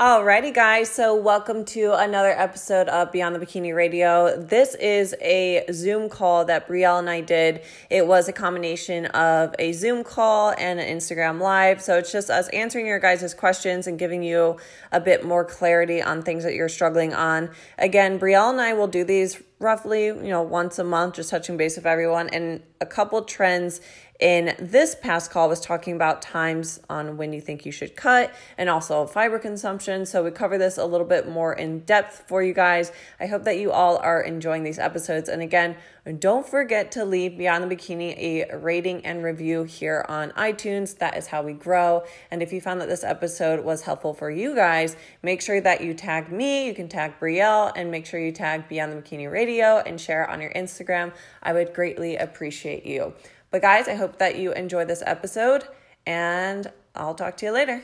Alrighty, 0.00 0.54
guys. 0.54 0.88
So, 0.88 1.12
welcome 1.16 1.64
to 1.64 1.92
another 1.94 2.30
episode 2.30 2.88
of 2.88 3.10
Beyond 3.10 3.34
the 3.34 3.44
Bikini 3.44 3.74
Radio. 3.74 4.40
This 4.40 4.76
is 4.76 5.12
a 5.20 5.64
Zoom 5.72 6.08
call 6.08 6.44
that 6.44 6.68
Brielle 6.68 7.00
and 7.00 7.10
I 7.10 7.20
did. 7.20 7.62
It 7.90 8.06
was 8.06 8.28
a 8.28 8.32
combination 8.32 9.06
of 9.06 9.56
a 9.58 9.72
Zoom 9.72 10.04
call 10.04 10.54
and 10.56 10.78
an 10.78 10.86
Instagram 10.86 11.40
Live. 11.40 11.82
So, 11.82 11.98
it's 11.98 12.12
just 12.12 12.30
us 12.30 12.48
answering 12.50 12.86
your 12.86 13.00
guys' 13.00 13.34
questions 13.34 13.88
and 13.88 13.98
giving 13.98 14.22
you 14.22 14.58
a 14.92 15.00
bit 15.00 15.24
more 15.24 15.44
clarity 15.44 16.00
on 16.00 16.22
things 16.22 16.44
that 16.44 16.54
you're 16.54 16.68
struggling 16.68 17.12
on. 17.12 17.50
Again, 17.76 18.20
Brielle 18.20 18.50
and 18.50 18.60
I 18.60 18.74
will 18.74 18.86
do 18.86 19.02
these 19.02 19.42
roughly, 19.60 20.06
you 20.06 20.28
know, 20.28 20.42
once 20.42 20.78
a 20.78 20.84
month, 20.84 21.14
just 21.16 21.30
touching 21.30 21.56
base 21.56 21.76
with 21.76 21.86
everyone 21.86 22.28
and 22.30 22.62
a 22.80 22.86
couple 22.86 23.22
trends 23.22 23.80
in 24.20 24.54
this 24.58 24.96
past 24.96 25.30
call 25.30 25.48
was 25.48 25.60
talking 25.60 25.94
about 25.94 26.20
times 26.22 26.80
on 26.90 27.16
when 27.16 27.32
you 27.32 27.40
think 27.40 27.64
you 27.64 27.70
should 27.70 27.94
cut 27.94 28.34
and 28.56 28.68
also 28.68 29.06
fiber 29.06 29.38
consumption. 29.38 30.04
So 30.06 30.24
we 30.24 30.32
cover 30.32 30.58
this 30.58 30.76
a 30.76 30.84
little 30.84 31.06
bit 31.06 31.28
more 31.28 31.52
in 31.52 31.80
depth 31.80 32.24
for 32.26 32.42
you 32.42 32.52
guys. 32.52 32.90
I 33.20 33.26
hope 33.26 33.44
that 33.44 33.58
you 33.58 33.70
all 33.70 33.96
are 33.98 34.20
enjoying 34.20 34.64
these 34.64 34.78
episodes. 34.78 35.28
And 35.28 35.40
again, 35.40 35.76
don't 36.12 36.46
forget 36.46 36.92
to 36.92 37.04
leave 37.04 37.36
Beyond 37.36 37.70
the 37.70 37.76
Bikini 37.76 38.16
a 38.18 38.56
rating 38.56 39.04
and 39.04 39.22
review 39.22 39.64
here 39.64 40.04
on 40.08 40.30
iTunes. 40.32 40.96
That 40.98 41.16
is 41.16 41.26
how 41.26 41.42
we 41.42 41.52
grow. 41.52 42.04
And 42.30 42.42
if 42.42 42.52
you 42.52 42.60
found 42.60 42.80
that 42.80 42.88
this 42.88 43.04
episode 43.04 43.64
was 43.64 43.82
helpful 43.82 44.14
for 44.14 44.30
you 44.30 44.54
guys, 44.54 44.96
make 45.22 45.42
sure 45.42 45.60
that 45.60 45.82
you 45.82 45.94
tag 45.94 46.32
me. 46.32 46.66
You 46.66 46.74
can 46.74 46.88
tag 46.88 47.18
Brielle 47.20 47.72
and 47.76 47.90
make 47.90 48.06
sure 48.06 48.20
you 48.20 48.32
tag 48.32 48.68
Beyond 48.68 48.92
the 48.92 49.02
Bikini 49.02 49.30
Radio 49.30 49.78
and 49.78 50.00
share 50.00 50.24
it 50.24 50.30
on 50.30 50.40
your 50.40 50.52
Instagram. 50.52 51.12
I 51.42 51.52
would 51.52 51.74
greatly 51.74 52.16
appreciate 52.16 52.86
you. 52.86 53.12
But 53.50 53.62
guys, 53.62 53.88
I 53.88 53.94
hope 53.94 54.18
that 54.18 54.38
you 54.38 54.52
enjoy 54.52 54.84
this 54.84 55.02
episode 55.04 55.64
and 56.06 56.70
I'll 56.94 57.14
talk 57.14 57.36
to 57.38 57.46
you 57.46 57.52
later. 57.52 57.82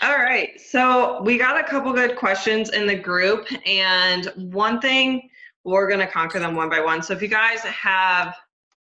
All 0.00 0.16
right. 0.16 0.60
So 0.60 1.20
we 1.22 1.38
got 1.38 1.58
a 1.58 1.64
couple 1.64 1.92
good 1.92 2.16
questions 2.16 2.70
in 2.70 2.86
the 2.86 2.94
group, 2.94 3.48
and 3.66 4.26
one 4.36 4.80
thing 4.80 5.28
we're 5.68 5.88
going 5.88 6.00
to 6.00 6.06
conquer 6.06 6.38
them 6.38 6.54
one 6.54 6.70
by 6.70 6.80
one. 6.80 7.02
So 7.02 7.12
if 7.12 7.20
you 7.20 7.28
guys 7.28 7.60
have 7.60 8.34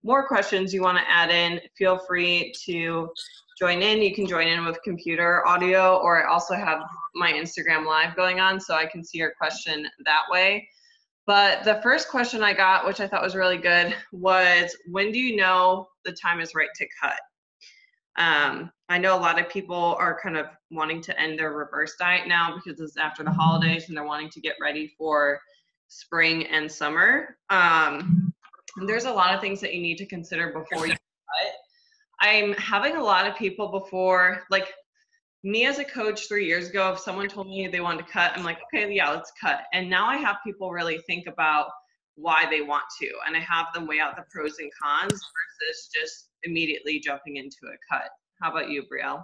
more 0.02 0.26
questions 0.26 0.74
you 0.74 0.82
want 0.82 0.98
to 0.98 1.10
add 1.10 1.30
in, 1.30 1.60
feel 1.76 1.98
free 1.98 2.52
to 2.64 3.08
join 3.58 3.80
in. 3.82 4.02
You 4.02 4.14
can 4.14 4.26
join 4.26 4.46
in 4.46 4.64
with 4.64 4.78
computer 4.82 5.46
audio, 5.46 5.96
or 5.96 6.22
I 6.22 6.30
also 6.30 6.54
have 6.54 6.82
my 7.14 7.32
Instagram 7.32 7.86
live 7.86 8.14
going 8.14 8.40
on 8.40 8.60
so 8.60 8.74
I 8.74 8.86
can 8.86 9.02
see 9.02 9.18
your 9.18 9.32
question 9.38 9.86
that 10.04 10.22
way. 10.30 10.68
But 11.26 11.64
the 11.64 11.80
first 11.82 12.08
question 12.08 12.42
I 12.42 12.52
got, 12.52 12.86
which 12.86 13.00
I 13.00 13.08
thought 13.08 13.22
was 13.22 13.34
really 13.34 13.56
good, 13.56 13.96
was 14.12 14.76
when 14.90 15.10
do 15.10 15.18
you 15.18 15.36
know 15.36 15.88
the 16.04 16.12
time 16.12 16.40
is 16.40 16.54
right 16.54 16.68
to 16.76 16.86
cut? 17.02 17.18
Um, 18.18 18.70
I 18.88 18.98
know 18.98 19.16
a 19.16 19.20
lot 19.20 19.40
of 19.40 19.48
people 19.48 19.96
are 19.98 20.20
kind 20.22 20.36
of 20.36 20.46
wanting 20.70 21.00
to 21.02 21.20
end 21.20 21.38
their 21.38 21.52
reverse 21.52 21.94
diet 21.98 22.28
now 22.28 22.54
because 22.54 22.80
it's 22.80 22.96
after 22.96 23.24
the 23.24 23.32
holidays 23.32 23.88
and 23.88 23.96
they're 23.96 24.04
wanting 24.04 24.30
to 24.30 24.40
get 24.40 24.54
ready 24.60 24.94
for 24.96 25.40
spring 25.88 26.46
and 26.46 26.70
summer. 26.70 27.36
Um, 27.50 28.32
there's 28.86 29.04
a 29.04 29.12
lot 29.12 29.34
of 29.34 29.40
things 29.40 29.60
that 29.60 29.74
you 29.74 29.80
need 29.80 29.98
to 29.98 30.06
consider 30.06 30.48
before 30.48 30.86
you 30.86 30.92
cut. 30.92 31.52
I'm 32.20 32.52
having 32.54 32.96
a 32.96 33.02
lot 33.02 33.26
of 33.26 33.36
people 33.36 33.68
before, 33.68 34.42
like 34.50 34.72
me 35.44 35.66
as 35.66 35.78
a 35.78 35.84
coach 35.84 36.28
three 36.28 36.46
years 36.46 36.68
ago, 36.68 36.92
if 36.92 36.98
someone 36.98 37.28
told 37.28 37.46
me 37.46 37.68
they 37.68 37.80
wanted 37.80 38.06
to 38.06 38.12
cut, 38.12 38.32
I'm 38.36 38.44
like, 38.44 38.58
okay, 38.74 38.92
yeah, 38.92 39.10
let's 39.10 39.32
cut. 39.40 39.60
And 39.72 39.88
now 39.88 40.06
I 40.06 40.16
have 40.16 40.36
people 40.44 40.72
really 40.72 40.98
think 41.06 41.26
about 41.26 41.68
why 42.16 42.46
they 42.50 42.62
want 42.62 42.84
to, 43.00 43.10
and 43.26 43.36
I 43.36 43.40
have 43.40 43.66
them 43.74 43.86
weigh 43.86 44.00
out 44.00 44.16
the 44.16 44.24
pros 44.32 44.58
and 44.58 44.70
cons 44.82 45.12
versus 45.12 45.90
just 45.94 46.30
immediately 46.42 46.98
jumping 46.98 47.36
into 47.36 47.56
a 47.64 47.94
cut. 47.94 48.08
How 48.40 48.50
about 48.50 48.70
you, 48.70 48.84
Brielle? 48.84 49.22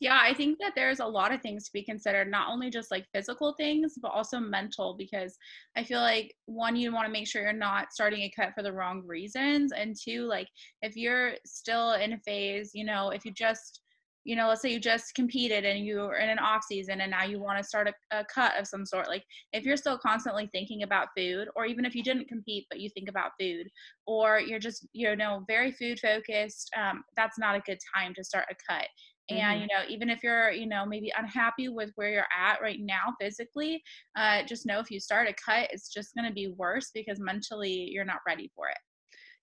Yeah, 0.00 0.18
I 0.22 0.32
think 0.32 0.58
that 0.60 0.72
there's 0.74 1.00
a 1.00 1.06
lot 1.06 1.30
of 1.30 1.42
things 1.42 1.66
to 1.66 1.72
be 1.74 1.84
considered, 1.84 2.30
not 2.30 2.48
only 2.48 2.70
just 2.70 2.90
like 2.90 3.06
physical 3.12 3.52
things, 3.58 3.96
but 4.00 4.08
also 4.12 4.40
mental, 4.40 4.94
because 4.96 5.36
I 5.76 5.84
feel 5.84 6.00
like 6.00 6.34
one, 6.46 6.74
you 6.74 6.90
want 6.90 7.04
to 7.06 7.12
make 7.12 7.28
sure 7.28 7.42
you're 7.42 7.52
not 7.52 7.92
starting 7.92 8.22
a 8.22 8.30
cut 8.34 8.54
for 8.54 8.62
the 8.62 8.72
wrong 8.72 9.02
reasons. 9.06 9.72
And 9.72 9.94
two, 9.94 10.22
like 10.26 10.48
if 10.80 10.96
you're 10.96 11.32
still 11.44 11.92
in 11.92 12.14
a 12.14 12.18
phase, 12.20 12.70
you 12.72 12.84
know, 12.84 13.10
if 13.10 13.26
you 13.26 13.32
just 13.32 13.82
you 14.24 14.36
know, 14.36 14.48
let's 14.48 14.60
say 14.60 14.70
you 14.70 14.78
just 14.78 15.14
competed 15.14 15.64
and 15.64 15.86
you're 15.86 16.16
in 16.16 16.28
an 16.28 16.38
off 16.38 16.62
season 16.68 17.00
and 17.00 17.10
now 17.10 17.24
you 17.24 17.40
want 17.40 17.56
to 17.56 17.64
start 17.64 17.88
a, 17.88 18.18
a, 18.18 18.24
cut 18.26 18.52
of 18.60 18.66
some 18.66 18.84
sort. 18.84 19.08
Like 19.08 19.24
if 19.54 19.64
you're 19.64 19.78
still 19.78 19.96
constantly 19.96 20.46
thinking 20.52 20.82
about 20.82 21.08
food, 21.16 21.48
or 21.56 21.64
even 21.64 21.86
if 21.86 21.94
you 21.94 22.02
didn't 22.02 22.28
compete 22.28 22.66
but 22.68 22.80
you 22.80 22.90
think 22.90 23.08
about 23.08 23.32
food, 23.40 23.68
or 24.06 24.38
you're 24.38 24.58
just 24.58 24.86
you 24.92 25.16
know 25.16 25.42
very 25.48 25.72
food 25.72 25.98
focused, 26.00 26.70
um, 26.76 27.02
that's 27.16 27.38
not 27.38 27.56
a 27.56 27.62
good 27.64 27.78
time 27.96 28.12
to 28.14 28.22
start 28.22 28.44
a 28.50 28.54
cut. 28.70 28.88
And 29.30 29.38
mm-hmm. 29.38 29.60
you 29.62 29.66
know, 29.68 29.84
even 29.88 30.10
if 30.10 30.22
you're 30.22 30.50
you 30.50 30.66
know 30.66 30.84
maybe 30.84 31.12
unhappy 31.16 31.68
with 31.68 31.90
where 31.94 32.10
you're 32.10 32.26
at 32.36 32.60
right 32.60 32.78
now 32.80 33.14
physically, 33.20 33.82
uh, 34.16 34.42
just 34.44 34.66
know 34.66 34.80
if 34.80 34.90
you 34.90 35.00
start 35.00 35.28
a 35.28 35.34
cut, 35.34 35.68
it's 35.72 35.92
just 35.92 36.14
going 36.14 36.28
to 36.28 36.34
be 36.34 36.48
worse 36.56 36.90
because 36.94 37.18
mentally 37.20 37.88
you're 37.90 38.04
not 38.04 38.18
ready 38.26 38.50
for 38.54 38.68
it. 38.68 38.78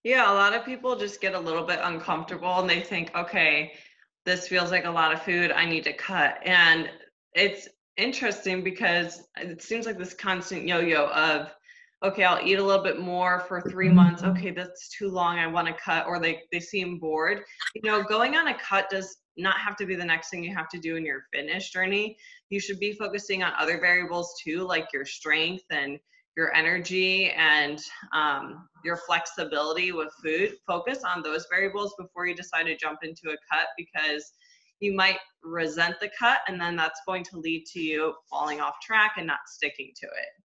Yeah, 0.03 0.31
a 0.31 0.33
lot 0.33 0.53
of 0.53 0.63
people 0.63 0.95
just 0.95 1.19
get 1.19 1.33
a 1.33 1.39
little 1.39 1.63
bit 1.63 1.79
uncomfortable 1.81 2.59
and 2.59 2.69
they 2.69 2.79
think, 2.79 3.11
okay, 3.15 3.73
this 4.27 4.45
feels 4.45 4.71
like 4.71 4.83
a 4.83 4.91
lot 4.91 5.13
of 5.13 5.21
food 5.21 5.51
i 5.53 5.65
need 5.65 5.85
to 5.85 5.93
cut 5.93 6.37
and 6.45 6.89
it's 7.33 7.69
interesting 7.95 8.61
because 8.61 9.23
it 9.37 9.61
seems 9.61 9.85
like 9.85 9.97
this 9.97 10.13
constant 10.13 10.67
yo-yo 10.67 11.07
of 11.07 11.55
okay 12.03 12.23
i'll 12.23 12.45
eat 12.45 12.59
a 12.59 12.63
little 12.63 12.83
bit 12.83 12.99
more 12.99 13.41
for 13.41 13.61
three 13.61 13.89
months 13.89 14.23
okay 14.23 14.51
that's 14.51 14.89
too 14.89 15.09
long 15.09 15.37
i 15.39 15.47
want 15.47 15.67
to 15.67 15.73
cut 15.73 16.05
or 16.07 16.19
they, 16.19 16.41
they 16.51 16.59
seem 16.59 16.99
bored 16.99 17.41
you 17.75 17.81
know 17.83 18.03
going 18.03 18.35
on 18.35 18.47
a 18.47 18.59
cut 18.59 18.89
does 18.89 19.17
not 19.37 19.57
have 19.57 19.75
to 19.75 19.85
be 19.85 19.95
the 19.95 20.05
next 20.05 20.29
thing 20.29 20.43
you 20.43 20.55
have 20.55 20.69
to 20.69 20.79
do 20.79 20.95
in 20.95 21.05
your 21.05 21.23
fitness 21.33 21.69
journey 21.69 22.17
you 22.49 22.59
should 22.59 22.79
be 22.79 22.93
focusing 22.93 23.43
on 23.43 23.51
other 23.57 23.79
variables 23.79 24.33
too 24.43 24.63
like 24.63 24.87
your 24.93 25.05
strength 25.05 25.65
and 25.69 25.99
your 26.37 26.53
energy 26.55 27.31
and 27.31 27.81
um, 28.13 28.69
your 28.85 28.95
flexibility 28.95 29.91
with 29.91 30.13
food. 30.23 30.53
Focus 30.67 30.99
on 31.03 31.23
those 31.23 31.47
variables 31.49 31.95
before 31.97 32.27
you 32.27 32.35
decide 32.35 32.67
to 32.67 32.77
jump 32.77 32.99
into 33.01 33.29
a 33.29 33.37
cut 33.51 33.67
because 33.75 34.31
you 34.79 34.95
might 34.95 35.17
resent 35.43 35.95
the 35.99 36.11
cut 36.17 36.39
and 36.47 36.61
then 36.61 36.75
that's 36.75 37.01
going 37.07 37.23
to 37.23 37.39
lead 37.39 37.65
to 37.65 37.79
you 37.79 38.13
falling 38.29 38.61
off 38.61 38.75
track 38.83 39.13
and 39.17 39.25
not 39.25 39.39
sticking 39.47 39.91
to 39.95 40.05
it. 40.05 40.43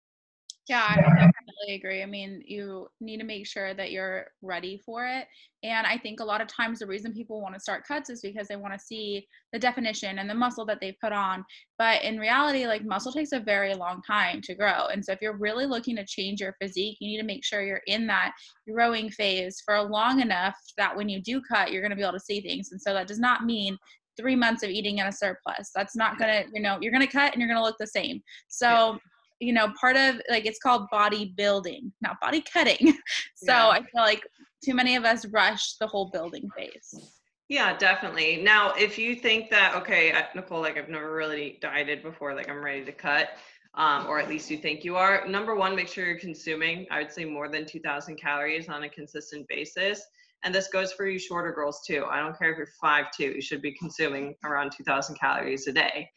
Yeah, 0.68 0.86
I 0.90 0.96
definitely 0.98 1.76
agree. 1.76 2.04
I 2.04 2.06
mean, 2.06 2.44
you 2.46 2.90
need 3.00 3.20
to 3.20 3.26
make 3.26 3.48
sure 3.48 3.74
that 3.74 3.92
you're 3.92 4.28
ready 4.42 4.82
for 4.86 5.06
it. 5.08 5.26
And 5.64 5.88
I 5.88 5.98
think 5.98 6.20
a 6.20 6.26
lot 6.26 6.42
of 6.42 6.50
times 6.50 6.80
the 6.80 6.88
reason 6.88 7.14
people 7.14 7.42
want 7.42 7.54
to 7.54 7.60
start 7.60 7.88
cuts 7.88 8.10
is 8.10 8.20
because 8.20 8.50
they 8.50 8.58
want 8.58 8.74
to 8.74 8.80
see 8.80 9.26
the 9.54 9.60
definition 9.60 10.20
and 10.20 10.30
the 10.30 10.36
muscle 10.36 10.66
that 10.66 10.80
they've 10.82 11.00
put 11.02 11.14
on. 11.14 11.46
But 11.78 12.04
in 12.04 12.20
reality, 12.20 12.68
like 12.68 12.84
muscle 12.84 13.14
takes 13.14 13.32
a 13.32 13.40
very 13.40 13.76
long 13.76 14.02
time 14.06 14.42
to 14.42 14.56
grow. 14.56 14.88
And 14.88 15.04
so 15.04 15.14
if 15.14 15.22
you're 15.22 15.38
really 15.38 15.66
looking 15.66 15.96
to 15.96 16.06
change 16.06 16.42
your 16.42 16.56
physique, 16.62 16.98
you 17.00 17.12
need 17.12 17.22
to 17.22 17.26
make 17.28 17.46
sure 17.46 17.62
you're 17.62 17.82
in 17.88 18.06
that 18.08 18.34
growing 18.70 19.10
phase 19.10 19.62
for 19.66 19.82
long 19.82 20.20
enough 20.20 20.56
that 20.78 20.96
when 20.98 21.08
you 21.08 21.22
do 21.22 21.42
cut, 21.50 21.72
you're 21.72 21.82
going 21.82 21.92
to 21.92 21.96
be 21.96 22.04
able 22.04 22.12
to 22.12 22.20
see 22.20 22.42
things. 22.42 22.74
And 22.74 22.82
so 22.82 22.94
that 22.94 23.08
does 23.08 23.20
not 23.20 23.46
mean 23.46 23.78
three 24.18 24.36
months 24.36 24.64
of 24.64 24.70
eating 24.70 24.98
in 24.98 25.08
a 25.08 25.12
surplus. 25.14 25.72
That's 25.74 25.96
not 25.96 26.20
going 26.20 26.44
to, 26.44 26.50
you 26.54 26.62
know, 26.62 26.78
you're 26.82 26.92
going 26.92 27.06
to 27.06 27.12
cut 27.12 27.32
and 27.32 27.40
you're 27.40 27.50
going 27.50 27.60
to 27.60 27.64
look 27.64 27.78
the 27.80 27.88
same. 27.88 28.22
So, 28.50 28.68
yeah 28.68 28.98
you 29.40 29.54
know 29.54 29.72
part 29.80 29.96
of 29.96 30.16
like 30.30 30.46
it's 30.46 30.60
called 30.60 30.90
body 30.92 31.34
building 31.38 31.92
not 32.02 32.20
body 32.20 32.42
cutting. 32.42 32.98
So 33.36 33.54
yeah. 33.54 33.68
i 33.68 33.80
feel 33.80 34.02
like 34.02 34.28
too 34.64 34.74
many 34.74 34.96
of 34.96 35.06
us 35.06 35.26
rush 35.28 35.76
the 35.78 35.88
whole 35.88 36.10
building 36.10 36.50
phase. 36.58 37.14
Yeah 37.50 37.78
definitely. 37.78 38.42
Now 38.42 38.74
if 38.74 38.98
you 38.98 39.16
think 39.16 39.50
that 39.52 39.76
okay 39.76 40.14
nicole 40.36 40.62
like 40.62 40.78
i've 40.78 40.90
never 40.90 41.14
really 41.14 41.58
dieted 41.62 42.04
before 42.04 42.36
like 42.36 42.50
i'm 42.50 42.64
ready 42.64 42.84
to 42.86 42.92
cut 42.92 43.30
um, 43.76 44.08
or 44.08 44.18
at 44.20 44.28
least 44.28 44.50
you 44.50 44.58
think 44.58 44.84
you 44.84 44.96
are 44.96 45.28
number 45.28 45.56
one 45.56 45.76
make 45.76 45.88
sure 45.88 46.06
you're 46.06 46.20
consuming 46.20 46.88
i 46.90 47.00
would 47.00 47.12
say 47.12 47.26
more 47.26 47.48
than 47.48 47.66
2000 47.66 48.16
calories 48.18 48.70
on 48.70 48.84
a 48.84 48.90
consistent 48.90 49.48
basis. 49.48 50.02
And 50.44 50.54
this 50.54 50.68
goes 50.68 50.94
for 50.94 51.08
you 51.08 51.18
shorter 51.18 51.52
girls 51.52 51.82
too. 51.86 52.06
I 52.10 52.20
don't 52.20 52.38
care 52.38 52.52
if 52.52 52.58
you're 52.58 52.68
five 52.80 53.06
two 53.16 53.32
you 53.36 53.42
should 53.42 53.62
be 53.62 53.74
consuming 53.74 54.36
around 54.44 54.72
2000 54.76 55.16
calories 55.20 55.68
a 55.68 55.74
day. 55.74 56.10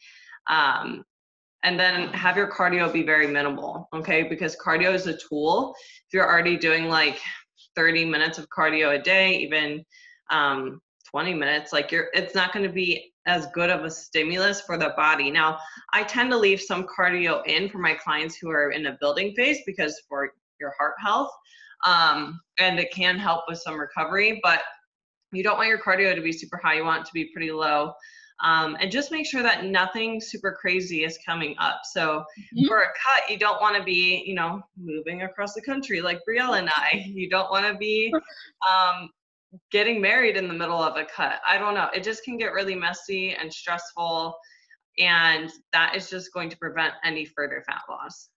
Um, 0.49 1.03
and 1.63 1.79
then 1.79 2.07
have 2.09 2.37
your 2.37 2.49
cardio 2.49 2.91
be 2.91 3.03
very 3.03 3.27
minimal 3.27 3.87
okay? 3.93 4.23
Because 4.23 4.55
cardio 4.55 4.93
is 4.93 5.07
a 5.07 5.17
tool. 5.17 5.75
If 6.07 6.13
you're 6.13 6.29
already 6.29 6.57
doing 6.57 6.85
like 6.85 7.19
30 7.75 8.05
minutes 8.05 8.37
of 8.37 8.47
cardio 8.49 8.99
a 8.99 9.01
day 9.01 9.37
even 9.37 9.83
um, 10.29 10.81
20 11.09 11.33
minutes 11.33 11.73
like 11.73 11.91
you're 11.91 12.07
it's 12.13 12.35
not 12.35 12.53
going 12.53 12.65
to 12.65 12.71
be 12.71 13.11
as 13.27 13.47
good 13.53 13.69
of 13.69 13.83
a 13.83 13.91
stimulus 13.91 14.61
for 14.61 14.77
the 14.77 14.93
body. 14.97 15.29
Now 15.29 15.57
i 15.93 16.03
tend 16.03 16.31
to 16.31 16.37
leave 16.37 16.61
some 16.61 16.85
cardio 16.85 17.45
in 17.45 17.69
for 17.69 17.77
my 17.79 17.93
clients 17.93 18.37
who 18.37 18.49
are 18.49 18.71
in 18.71 18.87
a 18.87 18.97
building 18.99 19.33
phase 19.35 19.59
because 19.65 20.01
for 20.07 20.31
your 20.59 20.73
heart 20.77 20.95
health 20.99 21.31
um, 21.85 22.39
and 22.59 22.79
it 22.79 22.91
can 22.91 23.17
help 23.17 23.43
with 23.47 23.57
some 23.59 23.79
recovery 23.79 24.39
but 24.43 24.61
you 25.31 25.43
don't 25.43 25.57
want 25.57 25.69
your 25.69 25.79
cardio 25.79 26.13
to 26.13 26.21
be 26.21 26.31
super 26.31 26.57
high. 26.57 26.75
You 26.75 26.85
want 26.85 27.01
it 27.01 27.05
to 27.07 27.13
be 27.13 27.29
pretty 27.33 27.51
low 27.51 27.93
um, 28.41 28.75
and 28.79 28.91
just 28.91 29.11
make 29.11 29.25
sure 29.25 29.43
that 29.43 29.65
nothing 29.65 30.19
super 30.19 30.51
crazy 30.59 31.03
is 31.03 31.17
coming 31.25 31.55
up. 31.59 31.81
So 31.83 32.23
mm-hmm. 32.39 32.67
for 32.67 32.81
a 32.81 32.87
cut, 32.87 33.29
you 33.29 33.37
don't 33.37 33.61
want 33.61 33.75
to 33.77 33.83
be, 33.83 34.23
you 34.25 34.33
know, 34.33 34.61
moving 34.77 35.23
across 35.23 35.53
the 35.53 35.61
country 35.61 36.01
like 36.01 36.19
Brielle 36.27 36.57
and 36.57 36.69
I. 36.69 37.05
You 37.21 37.29
don't 37.29 37.51
want 37.51 37.67
to 37.67 37.77
be 37.77 38.11
um, 38.67 39.09
getting 39.71 40.01
married 40.01 40.37
in 40.37 40.47
the 40.47 40.53
middle 40.53 40.81
of 40.81 40.95
a 40.97 41.05
cut. 41.05 41.39
I 41.47 41.57
don't 41.57 41.75
know. 41.75 41.89
It 41.93 42.03
just 42.03 42.23
can 42.23 42.37
get 42.37 42.53
really 42.53 42.73
messy 42.73 43.33
and 43.33 43.53
stressful. 43.53 44.35
And 44.97 45.51
that 45.73 45.95
is 45.95 46.09
just 46.09 46.33
going 46.33 46.49
to 46.49 46.57
prevent 46.57 46.93
any 47.03 47.25
further 47.25 47.63
fat 47.67 47.81
loss. 47.89 48.29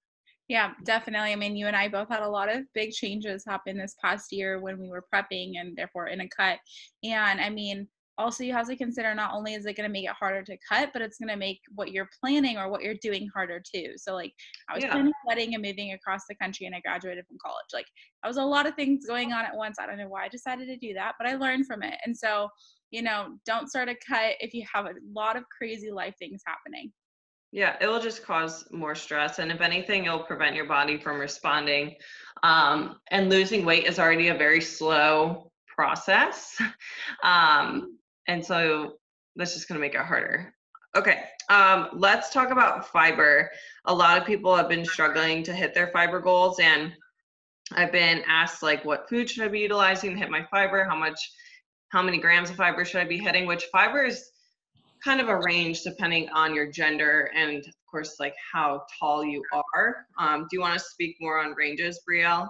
Yeah, 0.48 0.72
definitely. 0.84 1.32
I 1.32 1.36
mean, 1.36 1.56
you 1.56 1.66
and 1.66 1.76
I 1.76 1.88
both 1.88 2.08
had 2.08 2.22
a 2.22 2.28
lot 2.28 2.54
of 2.54 2.64
big 2.74 2.90
changes 2.90 3.44
happen 3.46 3.78
this 3.78 3.96
past 4.02 4.30
year 4.30 4.60
when 4.60 4.78
we 4.78 4.88
were 4.88 5.04
prepping 5.12 5.52
and 5.58 5.74
therefore 5.76 6.08
in 6.08 6.20
a 6.20 6.28
cut. 6.28 6.58
And 7.02 7.40
I 7.40 7.48
mean, 7.48 7.88
also 8.18 8.44
you 8.44 8.52
have 8.52 8.68
to 8.68 8.76
consider 8.76 9.14
not 9.14 9.34
only 9.34 9.54
is 9.54 9.66
it 9.66 9.76
going 9.76 9.88
to 9.88 9.92
make 9.92 10.04
it 10.04 10.12
harder 10.18 10.42
to 10.42 10.56
cut 10.68 10.90
but 10.92 11.02
it's 11.02 11.18
going 11.18 11.28
to 11.28 11.36
make 11.36 11.60
what 11.74 11.92
you're 11.92 12.08
planning 12.20 12.56
or 12.56 12.68
what 12.68 12.82
you're 12.82 12.94
doing 13.02 13.28
harder 13.34 13.60
too 13.60 13.92
so 13.96 14.14
like 14.14 14.32
i 14.68 14.74
was 14.74 14.84
yeah. 14.84 14.92
planning 14.92 15.12
a 15.12 15.28
wedding 15.28 15.54
and 15.54 15.62
moving 15.62 15.92
across 15.92 16.22
the 16.28 16.34
country 16.36 16.66
and 16.66 16.74
i 16.74 16.80
graduated 16.80 17.24
from 17.26 17.36
college 17.44 17.66
like 17.72 17.86
i 18.22 18.28
was 18.28 18.36
a 18.36 18.42
lot 18.42 18.66
of 18.66 18.74
things 18.74 19.06
going 19.06 19.32
on 19.32 19.44
at 19.44 19.56
once 19.56 19.76
i 19.80 19.86
don't 19.86 19.98
know 19.98 20.08
why 20.08 20.24
i 20.24 20.28
decided 20.28 20.66
to 20.66 20.76
do 20.76 20.94
that 20.94 21.14
but 21.18 21.28
i 21.28 21.34
learned 21.34 21.66
from 21.66 21.82
it 21.82 21.94
and 22.04 22.16
so 22.16 22.48
you 22.90 23.02
know 23.02 23.36
don't 23.46 23.68
start 23.68 23.88
a 23.88 23.96
cut 24.06 24.34
if 24.40 24.54
you 24.54 24.64
have 24.72 24.86
a 24.86 24.94
lot 25.14 25.36
of 25.36 25.44
crazy 25.56 25.90
life 25.90 26.14
things 26.18 26.42
happening 26.46 26.92
yeah, 27.56 27.76
it 27.80 27.86
will 27.86 28.00
just 28.00 28.24
cause 28.24 28.66
more 28.72 28.96
stress. 28.96 29.38
And 29.38 29.52
if 29.52 29.60
anything, 29.60 30.06
it'll 30.06 30.24
prevent 30.24 30.56
your 30.56 30.64
body 30.64 30.98
from 30.98 31.20
responding. 31.20 31.94
Um, 32.42 32.96
and 33.12 33.30
losing 33.30 33.64
weight 33.64 33.84
is 33.84 34.00
already 34.00 34.26
a 34.26 34.34
very 34.34 34.60
slow 34.60 35.52
process. 35.68 36.60
Um, 37.22 37.98
and 38.28 38.44
so 38.44 38.94
that's 39.36 39.54
just 39.54 39.68
going 39.68 39.78
to 39.78 39.80
make 39.80 39.94
it 39.94 40.00
harder. 40.00 40.54
Okay, 40.96 41.24
um, 41.48 41.88
let's 41.92 42.30
talk 42.30 42.50
about 42.50 42.86
fiber. 42.88 43.50
A 43.86 43.94
lot 43.94 44.16
of 44.16 44.26
people 44.26 44.54
have 44.54 44.68
been 44.68 44.84
struggling 44.84 45.42
to 45.42 45.52
hit 45.52 45.74
their 45.74 45.88
fiber 45.88 46.20
goals, 46.20 46.60
and 46.60 46.92
I've 47.72 47.92
been 47.92 48.22
asked 48.28 48.62
like, 48.62 48.84
what 48.84 49.08
food 49.08 49.28
should 49.28 49.44
I 49.44 49.48
be 49.48 49.60
utilizing 49.60 50.10
to 50.12 50.16
hit 50.16 50.30
my 50.30 50.46
fiber? 50.50 50.84
How 50.84 50.96
much, 50.96 51.18
how 51.88 52.02
many 52.02 52.18
grams 52.18 52.50
of 52.50 52.56
fiber 52.56 52.84
should 52.84 53.00
I 53.00 53.04
be 53.04 53.18
hitting? 53.18 53.46
Which 53.46 53.64
fiber 53.72 54.04
is 54.04 54.30
kind 55.04 55.20
of 55.20 55.28
a 55.28 55.38
range 55.38 55.82
depending 55.82 56.28
on 56.30 56.54
your 56.54 56.70
gender 56.70 57.30
and 57.34 57.58
of 57.58 57.74
course 57.90 58.16
like 58.18 58.34
how 58.52 58.82
tall 58.98 59.24
you 59.24 59.42
are. 59.74 60.06
Um, 60.18 60.42
do 60.42 60.56
you 60.56 60.60
want 60.60 60.78
to 60.78 60.84
speak 60.84 61.16
more 61.20 61.38
on 61.38 61.54
ranges, 61.54 62.00
Brielle? 62.08 62.48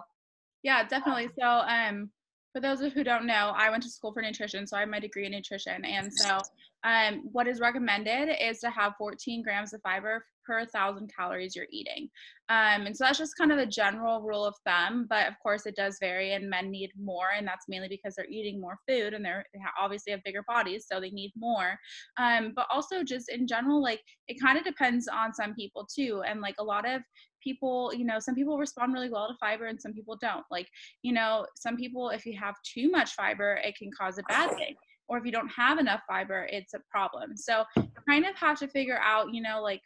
Yeah, 0.63 0.87
definitely. 0.87 1.29
So 1.39 1.47
um, 1.47 2.11
for 2.55 2.61
those 2.61 2.81
of 2.83 2.93
who 2.93 3.03
don't 3.03 3.27
know, 3.27 3.53
I 3.57 3.69
went 3.69 3.83
to 3.83 3.91
school 3.91 4.13
for 4.13 4.23
nutrition, 4.23 4.65
so 4.65 4.77
I 4.77 4.81
have 4.81 4.89
my 4.89 5.01
degree 5.01 5.27
in 5.27 5.33
nutrition. 5.33 5.85
And 5.85 6.13
so, 6.13 6.39
um, 6.85 7.29
what 7.33 7.49
is 7.49 7.59
recommended 7.59 8.29
is 8.41 8.61
to 8.61 8.71
have 8.71 8.93
14 8.97 9.43
grams 9.43 9.73
of 9.73 9.81
fiber 9.83 10.25
per 10.47 10.65
thousand 10.67 11.11
calories 11.17 11.57
you're 11.57 11.67
eating. 11.73 12.09
Um, 12.51 12.87
and 12.87 12.97
so 12.97 13.05
that's 13.05 13.19
just 13.19 13.37
kind 13.37 13.51
of 13.51 13.59
the 13.59 13.67
general 13.67 14.21
rule 14.21 14.45
of 14.45 14.55
thumb, 14.65 15.07
but 15.09 15.27
of 15.27 15.35
course 15.43 15.67
it 15.67 15.75
does 15.75 15.97
vary, 15.99 16.35
and 16.35 16.49
men 16.49 16.71
need 16.71 16.91
more, 16.97 17.31
and 17.37 17.47
that's 17.47 17.65
mainly 17.69 17.89
because 17.89 18.15
they're 18.15 18.27
eating 18.27 18.61
more 18.61 18.79
food 18.87 19.15
and 19.15 19.25
they're 19.25 19.45
they 19.53 19.61
obviously 19.81 20.13
have 20.13 20.23
bigger 20.25 20.45
bodies, 20.47 20.87
so 20.89 21.01
they 21.01 21.11
need 21.11 21.33
more. 21.37 21.77
Um, 22.19 22.53
but 22.55 22.67
also 22.71 23.03
just 23.03 23.31
in 23.31 23.49
general, 23.49 23.83
like 23.83 24.03
it 24.29 24.41
kind 24.41 24.59
of 24.59 24.65
depends 24.65 25.09
on 25.09 25.35
some 25.35 25.55
people 25.55 25.89
too, 25.93 26.23
and 26.25 26.41
like 26.41 26.57
a 26.61 26.65
lot 26.65 26.89
of 26.89 27.03
people, 27.45 27.93
you 27.95 28.05
know, 28.05 28.19
some 28.19 28.35
people 28.35 28.59
respond 28.59 28.95
really 28.95 29.11
well 29.11 29.29
to 29.29 29.35
fiber 29.39 29.67
and 29.67 29.81
some 29.81 29.93
people 29.93 30.17
don't. 30.17 30.45
Like, 30.51 30.69
you 31.03 31.13
know, 31.13 31.47
some 31.55 31.77
people, 31.77 32.09
if 32.09 32.25
you 32.25 32.37
have 32.39 32.55
too 32.63 32.91
much 32.91 33.13
fiber, 33.13 33.61
it 33.63 33.77
can 33.77 33.91
cause 33.97 34.19
a 34.19 34.23
bad 34.29 34.57
thing. 34.57 34.75
Or 35.07 35.19
if 35.19 35.27
you 35.27 35.33
don't 35.33 35.49
have 35.49 35.79
enough 35.79 36.01
fiber, 36.09 36.49
it's 36.51 36.73
a 36.73 36.81
problem. 36.91 37.37
So, 37.37 37.65
you 37.77 37.91
kind 38.09 38.25
of 38.25 38.35
have 38.37 38.59
to 38.61 38.69
figure 38.69 38.99
out, 39.05 39.35
you 39.35 39.43
know, 39.43 39.63
like 39.63 39.83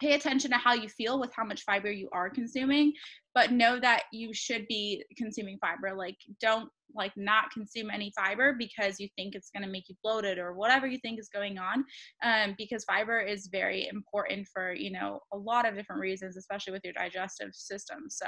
pay 0.00 0.14
attention 0.14 0.50
to 0.50 0.56
how 0.56 0.74
you 0.74 0.88
feel 0.88 1.18
with 1.20 1.32
how 1.34 1.44
much 1.44 1.62
fiber 1.62 1.90
you 1.90 2.08
are 2.12 2.28
consuming 2.30 2.92
but 3.34 3.50
know 3.52 3.80
that 3.80 4.04
you 4.12 4.32
should 4.32 4.66
be 4.68 5.04
consuming 5.16 5.58
fiber. 5.58 5.94
Like 5.94 6.16
don't 6.40 6.70
like 6.94 7.12
not 7.16 7.50
consume 7.50 7.90
any 7.90 8.12
fiber 8.16 8.54
because 8.56 9.00
you 9.00 9.08
think 9.16 9.34
it's 9.34 9.50
going 9.50 9.64
to 9.64 9.70
make 9.70 9.88
you 9.88 9.96
bloated 10.02 10.38
or 10.38 10.54
whatever 10.54 10.86
you 10.86 10.98
think 10.98 11.18
is 11.18 11.28
going 11.28 11.58
on 11.58 11.84
um, 12.22 12.54
because 12.56 12.84
fiber 12.84 13.20
is 13.20 13.48
very 13.50 13.88
important 13.88 14.46
for 14.52 14.72
you 14.72 14.92
know 14.92 15.18
a 15.32 15.36
lot 15.36 15.66
of 15.66 15.74
different 15.74 16.00
reasons 16.00 16.36
especially 16.36 16.72
with 16.72 16.84
your 16.84 16.92
digestive 16.92 17.52
system 17.52 18.04
so. 18.08 18.26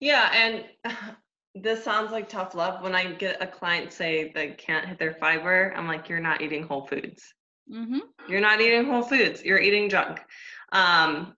Yeah 0.00 0.30
and 0.32 0.64
this 1.54 1.84
sounds 1.84 2.10
like 2.10 2.28
tough 2.28 2.54
love. 2.54 2.82
When 2.82 2.94
i 2.94 3.12
get 3.12 3.42
a 3.42 3.46
client 3.46 3.92
say 3.92 4.32
they 4.34 4.52
can't 4.52 4.88
hit 4.88 4.98
their 4.98 5.14
fiber 5.14 5.74
i'm 5.76 5.86
like 5.86 6.08
you're 6.08 6.20
not 6.20 6.40
eating 6.40 6.66
whole 6.66 6.86
foods. 6.86 7.22
Mm-hmm. 7.70 8.00
you're 8.28 8.42
not 8.42 8.60
eating 8.60 8.84
whole 8.84 9.02
foods. 9.02 9.42
You're 9.42 9.58
eating 9.58 9.88
junk 9.88 10.20
um, 10.74 11.34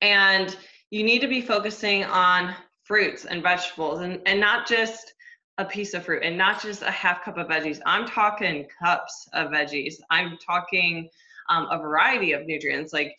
and 0.00 0.56
you 0.90 1.04
need 1.04 1.20
to 1.20 1.28
be 1.28 1.40
focusing 1.40 2.04
on 2.04 2.54
fruits 2.82 3.24
and 3.24 3.42
vegetables 3.42 4.00
and, 4.00 4.20
and 4.26 4.40
not 4.40 4.66
just 4.66 5.14
a 5.58 5.64
piece 5.64 5.94
of 5.94 6.04
fruit 6.04 6.22
and 6.24 6.36
not 6.36 6.60
just 6.60 6.82
a 6.82 6.90
half 6.90 7.22
cup 7.22 7.38
of 7.38 7.46
veggies. 7.46 7.80
I'm 7.86 8.06
talking 8.06 8.66
cups 8.82 9.28
of 9.34 9.50
veggies. 9.50 9.94
I'm 10.10 10.38
talking 10.44 11.08
um, 11.48 11.68
a 11.70 11.78
variety 11.78 12.32
of 12.32 12.46
nutrients 12.46 12.92
like 12.92 13.14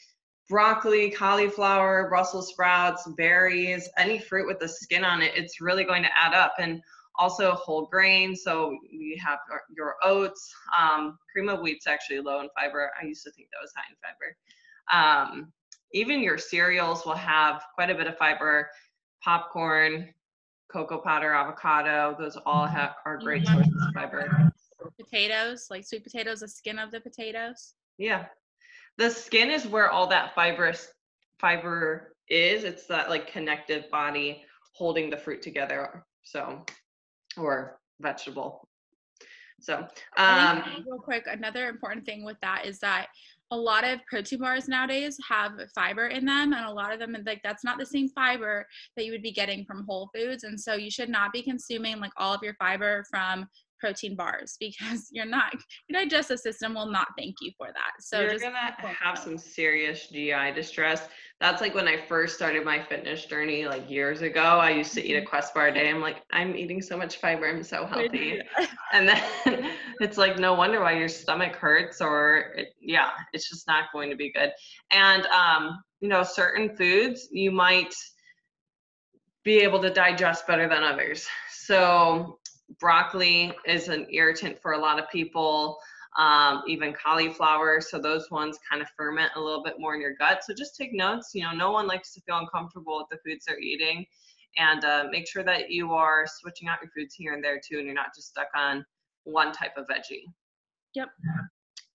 broccoli, 0.50 1.10
cauliflower, 1.12 2.10
Brussels 2.10 2.50
sprouts, 2.50 3.08
berries, 3.16 3.88
any 3.98 4.20
fruit 4.20 4.48
with 4.48 4.60
the 4.60 4.68
skin 4.68 5.06
on 5.06 5.22
it. 5.22 5.32
It's 5.36 5.62
really 5.62 5.86
going 5.86 6.04
to 6.04 6.10
add 6.18 6.34
up. 6.34 6.56
And 6.60 6.82
also 7.18 7.52
whole 7.52 7.86
grains. 7.86 8.44
So 8.44 8.78
we 8.92 9.22
have 9.24 9.40
your 9.76 9.96
oats. 10.04 10.54
Um, 10.78 11.18
cream 11.32 11.50
of 11.50 11.60
wheat's 11.60 11.88
actually 11.88 12.20
low 12.20 12.42
in 12.42 12.50
fiber. 12.60 12.92
I 13.00 13.06
used 13.06 13.24
to 13.26 13.32
think 13.32 13.50
that 13.52 13.62
was 13.62 13.72
high 13.76 13.84
in 13.90 13.96
fiber. 14.02 14.36
Um, 14.92 15.52
even 15.94 16.22
your 16.22 16.38
cereals 16.38 17.06
will 17.06 17.16
have 17.16 17.64
quite 17.76 17.90
a 17.90 17.96
bit 17.96 18.08
of 18.08 18.18
fiber. 18.18 18.70
Popcorn, 19.24 20.14
cocoa 20.72 21.00
powder, 21.00 21.34
avocado, 21.34 22.16
those 22.18 22.38
all 22.46 22.66
mm-hmm. 22.66 22.76
have 22.76 22.96
are 23.06 23.18
great 23.18 23.44
mm-hmm. 23.44 23.56
sources 23.56 23.88
of 23.88 23.94
fiber. 23.94 24.52
Potatoes, 25.00 25.68
like 25.70 25.86
sweet 25.86 26.04
potatoes, 26.04 26.40
the 26.40 26.48
skin 26.48 26.80
of 26.80 26.92
the 26.92 27.00
potatoes. 27.00 27.74
Yeah. 27.98 28.26
The 28.98 29.10
skin 29.10 29.50
is 29.52 29.68
where 29.68 29.92
all 29.92 30.08
that 30.08 30.34
fibrous 30.34 30.92
fiber 31.40 32.16
is. 32.30 32.64
It's 32.64 32.88
that 32.88 33.10
like 33.10 33.32
connective 33.32 33.90
body 33.92 34.44
holding 34.74 35.10
the 35.10 35.18
fruit 35.18 35.42
together. 35.42 36.06
So 36.24 36.64
or 37.38 37.80
vegetable. 38.00 38.68
So 39.60 39.88
um 40.18 40.64
real 40.86 41.00
quick, 41.00 41.26
another 41.28 41.70
important 41.70 42.06
thing 42.06 42.24
with 42.26 42.38
that 42.42 42.66
is 42.66 42.80
that 42.80 43.08
a 43.52 43.58
lot 43.58 43.84
of 43.84 44.00
protein 44.10 44.40
bars 44.40 44.68
nowadays 44.68 45.18
have 45.28 45.52
fiber 45.76 46.08
in 46.08 46.26
them 46.26 46.54
and 46.54 46.66
a 46.66 46.72
lot 46.72 46.94
of 46.94 47.00
them 47.00 47.16
like 47.26 47.42
that's 47.44 47.64
not 47.64 47.78
the 47.78 47.86
same 47.86 48.08
fiber 48.10 48.66
that 48.96 49.06
you 49.06 49.12
would 49.12 49.22
be 49.22 49.32
getting 49.32 49.66
from 49.66 49.86
whole 49.88 50.10
foods 50.16 50.44
and 50.44 50.60
so 50.60 50.74
you 50.74 50.90
should 50.90 51.10
not 51.10 51.34
be 51.34 51.42
consuming 51.42 52.00
like 52.00 52.14
all 52.18 52.34
of 52.34 52.42
your 52.42 52.56
fiber 52.56 53.04
from 53.10 53.46
protein 53.82 54.16
bars 54.16 54.56
because 54.60 55.10
you're 55.12 55.26
not 55.26 55.54
your 55.90 56.02
digestive 56.02 56.40
system 56.40 56.76
will 56.76 56.90
not 56.90 57.08
thank 57.18 57.36
you 57.42 57.52
for 57.58 57.68
that. 57.68 57.92
So 58.00 58.22
you're 58.22 58.40
gonna 58.40 58.74
have 58.80 59.18
some 59.18 59.38
serious 59.38 60.08
gi 60.08 60.52
distress. 60.56 61.10
That's 61.42 61.60
like 61.60 61.74
when 61.74 61.88
i 61.88 61.98
first 62.08 62.36
started 62.36 62.64
my 62.64 62.82
fitness 62.84 63.26
journey 63.26 63.66
like 63.66 63.90
years 63.90 64.22
ago 64.22 64.42
i 64.42 64.70
used 64.70 64.94
to 64.94 65.04
eat 65.04 65.16
a 65.16 65.18
mm-hmm. 65.18 65.28
quest 65.28 65.54
bar 65.56 65.68
a 65.68 65.74
day. 65.74 65.90
I'm 65.90 66.00
like 66.00 66.18
i'm 66.32 66.56
eating 66.56 66.82
so 66.82 66.96
much 66.96 67.18
fiber 67.18 67.50
i'm 67.50 67.64
so 67.64 67.86
healthy. 67.92 68.40
And 68.94 69.08
then 69.08 69.22
it's 70.02 70.18
like 70.18 70.38
no 70.38 70.54
wonder 70.54 70.82
why 70.82 70.98
your 70.98 71.08
stomach 71.10 71.56
hurts 71.56 72.00
or 72.02 72.54
it, 72.58 72.70
yeah 72.80 73.10
it's 73.34 73.50
just 73.50 73.68
not 73.68 73.86
going 73.92 74.10
to 74.12 74.16
be 74.16 74.32
good. 74.32 74.52
And 74.92 75.26
um 75.28 75.82
you 76.00 76.10
know 76.10 76.24
certain 76.24 76.76
foods 76.76 77.28
you 77.32 77.52
might 77.52 77.94
be 79.44 79.58
able 79.60 79.82
to 79.82 79.90
digest 79.90 80.46
better 80.46 80.70
than 80.70 80.84
others. 80.84 81.28
So 81.50 82.40
broccoli 82.80 83.54
is 83.66 83.88
an 83.88 84.08
irritant 84.12 84.62
for 84.62 84.74
a 84.74 84.78
lot 84.78 85.00
of 85.00 85.10
people, 85.10 85.80
um, 86.18 86.64
even 86.68 86.94
cauliflower. 86.94 87.82
So 87.82 88.00
those 88.00 88.30
ones 88.32 88.60
kind 88.70 88.82
of 88.82 88.88
ferment 88.98 89.32
a 89.36 89.40
little 89.40 89.64
bit 89.64 89.76
more 89.80 89.96
in 89.96 90.02
your 90.02 90.16
gut. 90.16 90.44
So 90.44 90.54
just 90.54 90.76
take 90.76 90.94
notes. 90.94 91.32
You 91.34 91.44
know, 91.44 91.54
no 91.54 91.72
one 91.72 91.88
likes 91.88 92.14
to 92.14 92.22
feel 92.22 92.38
uncomfortable 92.38 92.98
with 92.98 93.08
the 93.10 93.30
foods 93.30 93.46
they're 93.46 93.60
eating. 93.60 94.06
And 94.58 94.84
uh, 94.84 95.06
make 95.10 95.28
sure 95.28 95.44
that 95.44 95.72
you 95.72 95.94
are 95.94 96.26
switching 96.28 96.68
out 96.68 96.80
your 96.82 96.92
foods 96.92 97.16
here 97.16 97.34
and 97.34 97.44
there 97.44 97.60
too, 97.66 97.78
and 97.78 97.86
you're 97.86 97.96
not 97.96 98.14
just 98.14 98.28
stuck 98.28 98.50
on 98.56 98.86
one 99.24 99.54
type 99.54 99.78
of 99.78 99.86
veggie. 99.88 100.26
Yep. 100.94 101.10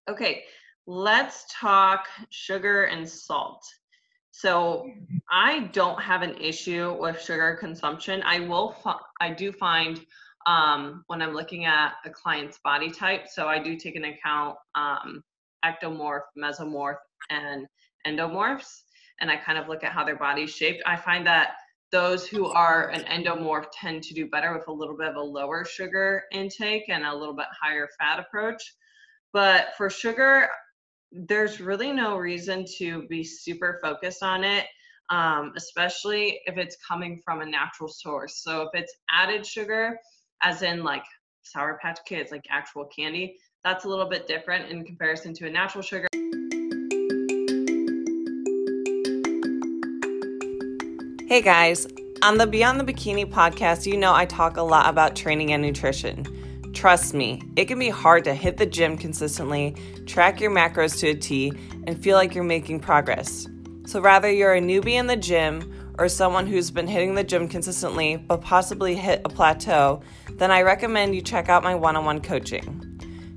Okay, 0.08 0.44
let's 0.86 1.44
talk 1.52 2.06
sugar 2.30 2.84
and 2.84 3.06
salt. 3.06 3.62
So 4.30 4.90
I 5.30 5.70
don't 5.72 6.00
have 6.00 6.22
an 6.22 6.36
issue 6.36 6.96
with 6.98 7.20
sugar 7.20 7.56
consumption. 7.58 8.22
I 8.24 8.40
will, 8.40 8.76
I 9.20 9.30
do 9.30 9.52
find 9.52 10.00
um, 10.46 11.04
when 11.08 11.20
I'm 11.20 11.34
looking 11.34 11.64
at 11.64 11.94
a 12.04 12.10
client's 12.10 12.58
body 12.62 12.90
type. 12.90 13.28
So 13.28 13.48
I 13.48 13.58
do 13.58 13.76
take 13.76 13.96
into 13.96 14.10
account 14.10 14.56
um, 14.74 15.22
ectomorph, 15.64 16.22
mesomorph, 16.38 16.96
and 17.30 17.66
endomorphs, 18.06 18.82
and 19.20 19.30
I 19.30 19.36
kind 19.36 19.58
of 19.58 19.68
look 19.68 19.82
at 19.82 19.92
how 19.92 20.04
their 20.04 20.16
body's 20.16 20.50
shaped. 20.50 20.82
I 20.86 20.96
find 20.96 21.26
that 21.26 21.54
those 21.92 22.26
who 22.26 22.46
are 22.46 22.90
an 22.90 23.02
endomorph 23.04 23.66
tend 23.72 24.02
to 24.04 24.14
do 24.14 24.28
better 24.28 24.52
with 24.52 24.68
a 24.68 24.72
little 24.72 24.96
bit 24.96 25.08
of 25.08 25.16
a 25.16 25.20
lower 25.20 25.64
sugar 25.64 26.22
intake 26.32 26.84
and 26.88 27.04
a 27.04 27.14
little 27.14 27.34
bit 27.34 27.46
higher 27.60 27.88
fat 27.98 28.18
approach. 28.18 28.62
But 29.32 29.68
for 29.76 29.90
sugar, 29.90 30.48
there's 31.12 31.60
really 31.60 31.92
no 31.92 32.16
reason 32.16 32.64
to 32.78 33.06
be 33.08 33.22
super 33.22 33.78
focused 33.82 34.22
on 34.22 34.44
it, 34.44 34.66
um, 35.10 35.52
especially 35.56 36.40
if 36.46 36.58
it's 36.58 36.76
coming 36.86 37.20
from 37.24 37.40
a 37.40 37.46
natural 37.46 37.88
source. 37.88 38.42
So 38.42 38.62
if 38.62 38.68
it's 38.74 38.94
added 39.10 39.46
sugar, 39.46 39.98
as 40.42 40.62
in 40.62 40.82
like 40.84 41.04
Sour 41.42 41.78
Patch 41.80 41.98
Kids, 42.04 42.30
like 42.30 42.44
actual 42.50 42.84
candy, 42.84 43.36
that's 43.64 43.84
a 43.84 43.88
little 43.88 44.08
bit 44.08 44.26
different 44.26 44.70
in 44.70 44.84
comparison 44.84 45.34
to 45.34 45.46
a 45.46 45.50
natural 45.50 45.82
sugar. 45.82 46.06
Hey 51.28 51.42
guys, 51.42 51.86
on 52.22 52.38
the 52.38 52.46
Beyond 52.46 52.80
the 52.80 52.84
Bikini 52.84 53.30
podcast, 53.30 53.86
you 53.86 53.96
know 53.96 54.14
I 54.14 54.26
talk 54.26 54.56
a 54.56 54.62
lot 54.62 54.88
about 54.88 55.16
training 55.16 55.52
and 55.52 55.62
nutrition. 55.62 56.24
Trust 56.72 57.14
me, 57.14 57.42
it 57.56 57.64
can 57.64 57.78
be 57.78 57.88
hard 57.88 58.24
to 58.24 58.34
hit 58.34 58.58
the 58.58 58.66
gym 58.66 58.96
consistently, 58.96 59.74
track 60.06 60.40
your 60.40 60.50
macros 60.50 60.98
to 61.00 61.08
a 61.08 61.14
T, 61.14 61.52
and 61.86 62.00
feel 62.00 62.16
like 62.16 62.34
you're 62.34 62.44
making 62.44 62.80
progress. 62.80 63.48
So, 63.86 64.00
rather 64.00 64.30
you're 64.30 64.54
a 64.54 64.60
newbie 64.60 64.92
in 64.92 65.06
the 65.06 65.16
gym 65.16 65.85
or 65.98 66.08
someone 66.08 66.46
who's 66.46 66.70
been 66.70 66.86
hitting 66.86 67.14
the 67.14 67.24
gym 67.24 67.48
consistently 67.48 68.16
but 68.16 68.40
possibly 68.40 68.94
hit 68.94 69.22
a 69.24 69.28
plateau, 69.28 70.02
then 70.32 70.50
I 70.50 70.62
recommend 70.62 71.14
you 71.14 71.22
check 71.22 71.48
out 71.48 71.64
my 71.64 71.74
one 71.74 71.96
on 71.96 72.04
one 72.04 72.20
coaching. 72.20 72.82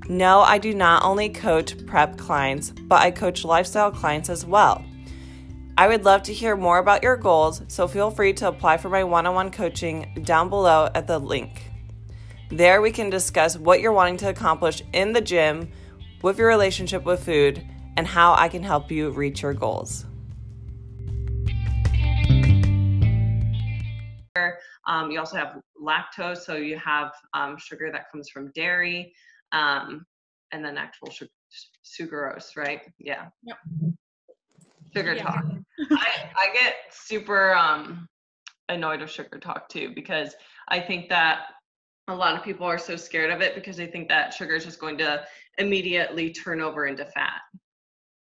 No, 0.08 0.40
I 0.40 0.58
do 0.58 0.74
not 0.74 1.04
only 1.04 1.28
coach 1.28 1.86
prep 1.86 2.18
clients, 2.18 2.70
but 2.70 3.00
I 3.00 3.10
coach 3.10 3.44
lifestyle 3.44 3.90
clients 3.90 4.28
as 4.28 4.44
well. 4.44 4.84
I 5.78 5.88
would 5.88 6.04
love 6.04 6.24
to 6.24 6.34
hear 6.34 6.56
more 6.56 6.78
about 6.78 7.02
your 7.02 7.16
goals, 7.16 7.62
so 7.68 7.88
feel 7.88 8.10
free 8.10 8.32
to 8.34 8.48
apply 8.48 8.76
for 8.76 8.88
my 8.88 9.04
one 9.04 9.26
on 9.26 9.34
one 9.34 9.50
coaching 9.50 10.12
down 10.24 10.48
below 10.50 10.90
at 10.94 11.06
the 11.06 11.18
link. 11.18 11.70
There, 12.50 12.82
we 12.82 12.90
can 12.90 13.08
discuss 13.08 13.56
what 13.56 13.80
you're 13.80 13.92
wanting 13.92 14.16
to 14.18 14.28
accomplish 14.28 14.82
in 14.92 15.12
the 15.12 15.20
gym, 15.20 15.70
with 16.22 16.38
your 16.38 16.48
relationship 16.48 17.04
with 17.04 17.24
food, 17.24 17.64
and 17.96 18.06
how 18.06 18.34
I 18.34 18.48
can 18.48 18.62
help 18.62 18.90
you 18.90 19.10
reach 19.10 19.42
your 19.42 19.54
goals. 19.54 20.04
Um, 24.86 25.10
you 25.10 25.18
also 25.18 25.36
have 25.36 25.60
lactose, 25.80 26.38
so 26.38 26.54
you 26.54 26.78
have 26.78 27.12
um, 27.34 27.56
sugar 27.58 27.90
that 27.92 28.10
comes 28.10 28.28
from 28.28 28.50
dairy, 28.52 29.12
um, 29.52 30.06
and 30.52 30.64
then 30.64 30.76
actual 30.76 31.10
sugar, 31.10 31.30
sucrose, 31.84 32.56
right? 32.56 32.82
Yeah. 32.98 33.26
Yep 33.44 33.58
sugar 34.94 35.14
yeah. 35.14 35.22
talk. 35.22 35.44
I, 35.92 36.30
I 36.36 36.52
get 36.52 36.74
super 36.90 37.54
um, 37.54 38.08
annoyed 38.68 39.02
of 39.02 39.10
sugar 39.10 39.38
talk 39.38 39.68
too 39.68 39.92
because 39.94 40.34
I 40.68 40.80
think 40.80 41.08
that 41.08 41.40
a 42.08 42.14
lot 42.14 42.36
of 42.36 42.42
people 42.42 42.66
are 42.66 42.78
so 42.78 42.96
scared 42.96 43.30
of 43.30 43.40
it 43.40 43.54
because 43.54 43.76
they 43.76 43.86
think 43.86 44.08
that 44.08 44.34
sugar 44.34 44.56
is 44.56 44.64
just 44.64 44.80
going 44.80 44.98
to 44.98 45.24
immediately 45.58 46.32
turn 46.32 46.60
over 46.60 46.86
into 46.86 47.04
fat. 47.04 47.40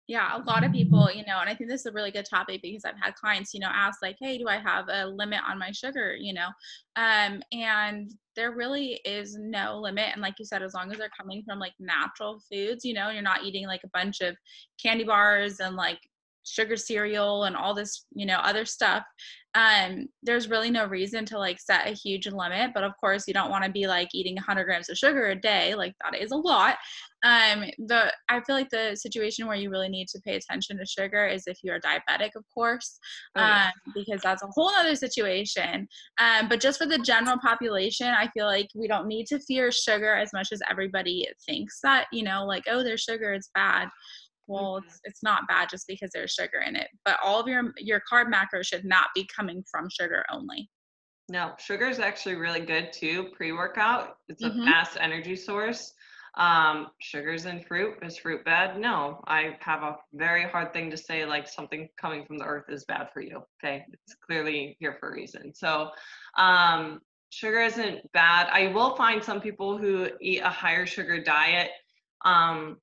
Yeah, 0.08 0.36
a 0.36 0.38
lot 0.44 0.62
of 0.64 0.70
people, 0.70 1.10
you 1.12 1.24
know, 1.26 1.40
and 1.40 1.50
I 1.50 1.54
think 1.54 1.68
this 1.68 1.80
is 1.80 1.86
a 1.86 1.92
really 1.92 2.12
good 2.12 2.26
topic 2.26 2.62
because 2.62 2.84
I've 2.84 2.98
had 3.00 3.16
clients, 3.16 3.52
you 3.52 3.58
know, 3.58 3.70
ask 3.72 4.00
like, 4.02 4.16
"Hey, 4.20 4.38
do 4.38 4.46
I 4.48 4.56
have 4.58 4.86
a 4.88 5.04
limit 5.06 5.40
on 5.48 5.58
my 5.58 5.72
sugar?" 5.72 6.14
You 6.14 6.32
know, 6.34 6.48
um, 6.94 7.42
and 7.52 8.08
there 8.36 8.52
really 8.52 9.00
is 9.04 9.36
no 9.36 9.80
limit. 9.80 10.10
And 10.12 10.22
like 10.22 10.34
you 10.38 10.44
said, 10.44 10.62
as 10.62 10.74
long 10.74 10.92
as 10.92 10.98
they're 10.98 11.10
coming 11.20 11.42
from 11.44 11.58
like 11.58 11.74
natural 11.80 12.40
foods, 12.52 12.84
you 12.84 12.94
know, 12.94 13.10
you're 13.10 13.22
not 13.22 13.42
eating 13.44 13.66
like 13.66 13.82
a 13.84 13.88
bunch 13.92 14.20
of 14.20 14.36
candy 14.80 15.02
bars 15.04 15.58
and 15.58 15.74
like 15.74 15.98
sugar 16.46 16.76
cereal 16.76 17.44
and 17.44 17.56
all 17.56 17.74
this 17.74 18.06
you 18.14 18.26
know 18.26 18.38
other 18.38 18.64
stuff 18.64 19.04
um 19.56 20.06
there's 20.22 20.50
really 20.50 20.70
no 20.70 20.84
reason 20.84 21.24
to 21.24 21.38
like 21.38 21.58
set 21.58 21.88
a 21.88 21.92
huge 21.92 22.26
limit 22.26 22.72
but 22.74 22.84
of 22.84 22.92
course 23.00 23.24
you 23.26 23.32
don't 23.32 23.50
want 23.50 23.64
to 23.64 23.70
be 23.70 23.86
like 23.86 24.08
eating 24.12 24.34
100 24.34 24.64
grams 24.64 24.90
of 24.90 24.98
sugar 24.98 25.28
a 25.28 25.34
day 25.34 25.74
like 25.74 25.94
that 26.04 26.18
is 26.20 26.30
a 26.30 26.36
lot. 26.36 26.76
Um 27.24 27.64
the 27.78 28.12
i 28.28 28.38
feel 28.40 28.54
like 28.54 28.68
the 28.68 28.94
situation 28.94 29.46
where 29.46 29.56
you 29.56 29.70
really 29.70 29.88
need 29.88 30.08
to 30.08 30.20
pay 30.20 30.36
attention 30.36 30.76
to 30.76 30.84
sugar 30.84 31.26
is 31.26 31.44
if 31.46 31.58
you're 31.62 31.80
diabetic 31.80 32.30
of 32.36 32.44
course 32.52 32.98
oh, 33.34 33.40
yeah. 33.40 33.70
um 33.86 33.92
because 33.94 34.20
that's 34.20 34.42
a 34.42 34.48
whole 34.54 34.68
other 34.68 34.94
situation. 34.94 35.88
Um 36.18 36.48
but 36.48 36.60
just 36.60 36.78
for 36.78 36.86
the 36.86 36.98
general 36.98 37.38
population 37.38 38.08
i 38.08 38.28
feel 38.28 38.46
like 38.46 38.68
we 38.74 38.86
don't 38.86 39.08
need 39.08 39.26
to 39.28 39.40
fear 39.40 39.72
sugar 39.72 40.14
as 40.14 40.32
much 40.34 40.48
as 40.52 40.60
everybody 40.70 41.26
thinks 41.46 41.80
that 41.82 42.06
you 42.12 42.22
know 42.22 42.44
like 42.44 42.64
oh 42.68 42.84
there's 42.84 43.00
sugar 43.00 43.32
it's 43.32 43.50
bad 43.54 43.88
well 44.46 44.76
mm-hmm. 44.76 44.86
it's, 44.86 45.00
it's 45.04 45.22
not 45.22 45.48
bad 45.48 45.68
just 45.68 45.86
because 45.86 46.10
there's 46.12 46.32
sugar 46.32 46.60
in 46.66 46.76
it 46.76 46.88
but 47.04 47.18
all 47.22 47.40
of 47.40 47.46
your 47.46 47.72
your 47.78 48.02
carb 48.10 48.26
macros 48.32 48.66
should 48.66 48.84
not 48.84 49.08
be 49.14 49.28
coming 49.34 49.62
from 49.70 49.88
sugar 49.88 50.24
only. 50.30 50.68
No 51.28 51.52
sugar 51.58 51.86
is 51.86 51.98
actually 51.98 52.36
really 52.36 52.60
good 52.60 52.92
too 52.92 53.28
pre-workout 53.36 54.16
it's 54.28 54.42
a 54.42 54.50
mm-hmm. 54.50 54.64
fast 54.64 54.96
energy 55.00 55.36
source. 55.36 55.92
Um 56.36 56.88
sugars 57.00 57.46
in 57.46 57.62
fruit 57.62 57.94
is 58.02 58.18
fruit 58.18 58.44
bad? 58.44 58.78
No 58.78 59.22
i 59.26 59.56
have 59.60 59.82
a 59.82 59.96
very 60.12 60.44
hard 60.44 60.72
thing 60.72 60.90
to 60.90 60.96
say 60.96 61.24
like 61.24 61.48
something 61.48 61.88
coming 62.00 62.24
from 62.26 62.38
the 62.38 62.44
earth 62.44 62.66
is 62.68 62.84
bad 62.84 63.08
for 63.12 63.22
you 63.22 63.42
okay? 63.58 63.84
It's 63.92 64.16
clearly 64.26 64.76
here 64.78 64.96
for 65.00 65.10
a 65.10 65.14
reason. 65.14 65.54
So 65.54 65.90
um 66.36 67.00
sugar 67.30 67.60
isn't 67.60 68.10
bad. 68.12 68.48
I 68.52 68.72
will 68.72 68.96
find 68.96 69.22
some 69.22 69.40
people 69.40 69.76
who 69.76 70.08
eat 70.20 70.40
a 70.40 70.48
higher 70.48 70.86
sugar 70.86 71.22
diet 71.22 71.70
um 72.24 72.78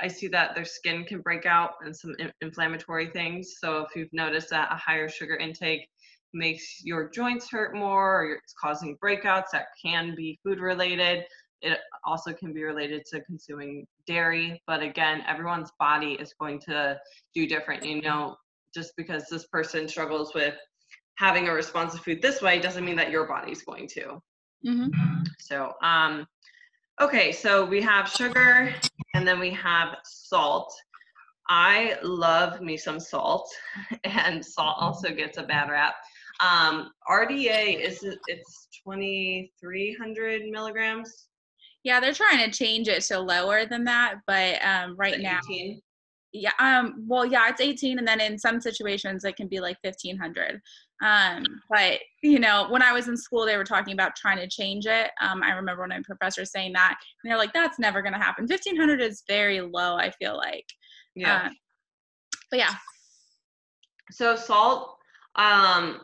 I 0.00 0.08
see 0.08 0.28
that 0.28 0.54
their 0.54 0.64
skin 0.64 1.04
can 1.04 1.20
break 1.20 1.46
out 1.46 1.72
and 1.84 1.94
some 1.94 2.14
inflammatory 2.40 3.10
things. 3.10 3.56
So 3.60 3.82
if 3.82 3.96
you've 3.96 4.12
noticed 4.12 4.50
that 4.50 4.72
a 4.72 4.76
higher 4.76 5.08
sugar 5.08 5.36
intake 5.36 5.88
makes 6.32 6.84
your 6.84 7.08
joints 7.08 7.50
hurt 7.50 7.74
more 7.74 8.22
or 8.22 8.32
it's 8.34 8.52
causing 8.52 8.96
breakouts, 9.02 9.50
that 9.52 9.66
can 9.82 10.14
be 10.14 10.38
food 10.44 10.60
related. 10.60 11.24
It 11.62 11.78
also 12.04 12.32
can 12.32 12.52
be 12.52 12.62
related 12.62 13.04
to 13.06 13.20
consuming 13.22 13.86
dairy. 14.06 14.62
But 14.66 14.82
again, 14.82 15.22
everyone's 15.26 15.70
body 15.78 16.12
is 16.12 16.34
going 16.40 16.60
to 16.60 16.98
do 17.34 17.46
different. 17.46 17.84
You 17.84 18.00
know, 18.00 18.36
just 18.74 18.92
because 18.96 19.26
this 19.28 19.46
person 19.46 19.88
struggles 19.88 20.34
with 20.34 20.54
having 21.16 21.48
a 21.48 21.52
response 21.52 21.92
to 21.94 22.00
food 22.00 22.22
this 22.22 22.40
way 22.40 22.58
doesn't 22.58 22.84
mean 22.84 22.96
that 22.96 23.10
your 23.10 23.26
body's 23.26 23.62
going 23.62 23.88
to. 23.88 24.22
Mm-hmm. 24.66 25.22
So, 25.38 25.74
um, 25.82 26.26
okay, 27.00 27.32
so 27.32 27.64
we 27.64 27.82
have 27.82 28.08
sugar 28.08 28.74
and 29.20 29.28
then 29.28 29.38
we 29.38 29.50
have 29.50 29.96
salt. 30.02 30.74
I 31.50 31.98
love 32.02 32.62
me 32.62 32.78
some 32.78 32.98
salt, 32.98 33.52
and 34.04 34.44
salt 34.44 34.76
also 34.80 35.10
gets 35.14 35.36
a 35.36 35.42
bad 35.42 35.68
rap. 35.68 35.94
Um, 36.40 36.90
RDA 37.06 37.86
is 37.86 38.02
it's 38.28 38.68
2,300 38.82 40.42
milligrams. 40.50 41.26
Yeah, 41.84 42.00
they're 42.00 42.14
trying 42.14 42.50
to 42.50 42.50
change 42.50 42.88
it 42.88 43.02
to 43.04 43.20
lower 43.20 43.66
than 43.66 43.84
that, 43.84 44.20
but 44.26 44.64
um, 44.64 44.96
right 44.96 45.20
now, 45.20 45.40
yeah, 46.32 46.52
um, 46.58 47.04
well, 47.06 47.26
yeah, 47.26 47.46
it's 47.50 47.60
18, 47.60 47.98
and 47.98 48.08
then 48.08 48.22
in 48.22 48.38
some 48.38 48.58
situations 48.58 49.24
it 49.24 49.36
can 49.36 49.48
be 49.48 49.60
like 49.60 49.76
1,500. 49.82 50.62
Um, 51.02 51.44
but 51.70 52.00
you 52.22 52.38
know, 52.38 52.66
when 52.68 52.82
I 52.82 52.92
was 52.92 53.08
in 53.08 53.16
school, 53.16 53.46
they 53.46 53.56
were 53.56 53.64
talking 53.64 53.94
about 53.94 54.16
trying 54.16 54.38
to 54.38 54.48
change 54.48 54.86
it. 54.86 55.10
Um, 55.20 55.42
I 55.42 55.52
remember 55.52 55.82
one 55.82 55.92
of 55.92 55.98
my 55.98 56.02
professors 56.02 56.52
saying 56.52 56.72
that, 56.74 56.98
and 57.22 57.30
they're 57.30 57.38
like, 57.38 57.52
"That's 57.52 57.78
never 57.78 58.02
going 58.02 58.12
to 58.12 58.18
happen. 58.18 58.46
1500 58.46 59.00
is 59.00 59.22
very 59.26 59.60
low. 59.60 59.96
I 59.96 60.10
feel 60.10 60.36
like." 60.36 60.66
Yeah. 61.14 61.46
Uh, 61.46 61.50
but 62.50 62.58
yeah. 62.58 62.74
So 64.10 64.36
salt. 64.36 64.96
Um, 65.36 66.02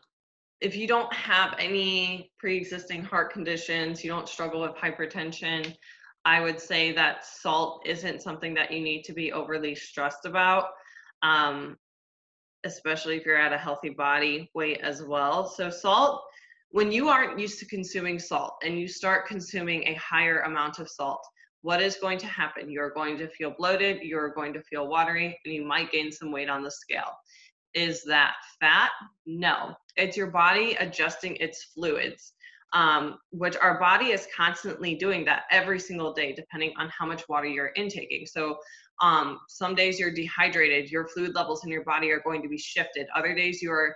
if 0.60 0.74
you 0.74 0.86
don't 0.86 1.12
have 1.12 1.54
any 1.58 2.30
pre-existing 2.38 3.02
heart 3.02 3.32
conditions, 3.32 4.02
you 4.02 4.10
don't 4.10 4.28
struggle 4.28 4.62
with 4.62 4.72
hypertension. 4.72 5.74
I 6.24 6.40
would 6.40 6.58
say 6.58 6.92
that 6.92 7.24
salt 7.24 7.82
isn't 7.86 8.22
something 8.22 8.54
that 8.54 8.72
you 8.72 8.80
need 8.80 9.02
to 9.04 9.12
be 9.12 9.32
overly 9.32 9.74
stressed 9.74 10.24
about. 10.24 10.68
Um, 11.22 11.76
especially 12.66 13.16
if 13.16 13.24
you're 13.24 13.38
at 13.38 13.52
a 13.52 13.58
healthy 13.58 13.90
body 13.90 14.50
weight 14.54 14.80
as 14.82 15.02
well. 15.02 15.48
So, 15.48 15.70
salt, 15.70 16.22
when 16.70 16.92
you 16.92 17.08
aren't 17.08 17.38
used 17.38 17.58
to 17.60 17.66
consuming 17.66 18.18
salt 18.18 18.54
and 18.64 18.78
you 18.78 18.88
start 18.88 19.26
consuming 19.26 19.84
a 19.86 19.94
higher 19.94 20.40
amount 20.40 20.78
of 20.78 20.90
salt, 20.90 21.24
what 21.62 21.80
is 21.80 21.96
going 21.96 22.18
to 22.18 22.26
happen? 22.26 22.70
You're 22.70 22.90
going 22.90 23.16
to 23.18 23.28
feel 23.28 23.54
bloated, 23.56 24.02
you're 24.02 24.34
going 24.34 24.52
to 24.52 24.62
feel 24.62 24.88
watery, 24.88 25.38
and 25.44 25.54
you 25.54 25.64
might 25.64 25.90
gain 25.90 26.12
some 26.12 26.30
weight 26.30 26.50
on 26.50 26.62
the 26.62 26.70
scale. 26.70 27.12
Is 27.74 28.02
that 28.04 28.34
fat? 28.60 28.90
No, 29.26 29.74
it's 29.96 30.16
your 30.16 30.28
body 30.28 30.76
adjusting 30.78 31.36
its 31.36 31.64
fluids. 31.74 32.32
Um, 32.72 33.18
which 33.30 33.56
our 33.56 33.78
body 33.78 34.06
is 34.06 34.26
constantly 34.36 34.96
doing 34.96 35.24
that 35.24 35.44
every 35.52 35.78
single 35.78 36.12
day, 36.12 36.32
depending 36.34 36.72
on 36.76 36.90
how 36.90 37.06
much 37.06 37.26
water 37.28 37.46
you're 37.46 37.70
intaking. 37.76 38.26
So, 38.26 38.58
um, 39.02 39.38
some 39.48 39.74
days 39.74 39.98
you're 39.98 40.10
dehydrated, 40.12 40.90
your 40.90 41.06
fluid 41.08 41.34
levels 41.34 41.64
in 41.64 41.70
your 41.70 41.84
body 41.84 42.10
are 42.10 42.20
going 42.20 42.42
to 42.42 42.48
be 42.48 42.58
shifted. 42.58 43.06
Other 43.14 43.34
days 43.34 43.60
you're 43.62 43.94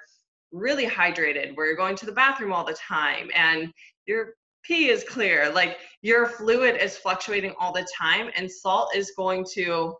really 0.53 0.87
hydrated, 0.87 1.57
where 1.57 1.67
you're 1.67 1.77
going 1.77 1.97
to 1.97 2.07
the 2.07 2.13
bathroom 2.13 2.53
all 2.53 2.65
the 2.65 2.75
time 2.75 3.31
and 3.35 3.73
you're 4.07 4.35
pee 4.63 4.89
is 4.89 5.05
clear. 5.05 5.51
Like 5.53 5.79
your 6.03 6.27
fluid 6.27 6.77
is 6.81 6.97
fluctuating 6.97 7.55
all 7.59 7.73
the 7.73 7.87
time, 7.97 8.31
and 8.37 8.51
salt 8.51 8.95
is 8.95 9.13
going 9.17 9.47
to 9.55 9.95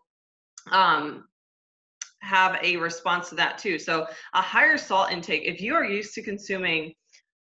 um, 0.71 1.25
have 2.19 2.59
a 2.63 2.77
response 2.77 3.29
to 3.29 3.35
that 3.35 3.57
too. 3.57 3.79
So 3.79 4.07
a 4.33 4.41
higher 4.41 4.77
salt 4.77 5.11
intake, 5.11 5.43
if 5.45 5.61
you 5.61 5.73
are 5.73 5.83
used 5.83 6.13
to 6.15 6.21
consuming 6.21 6.93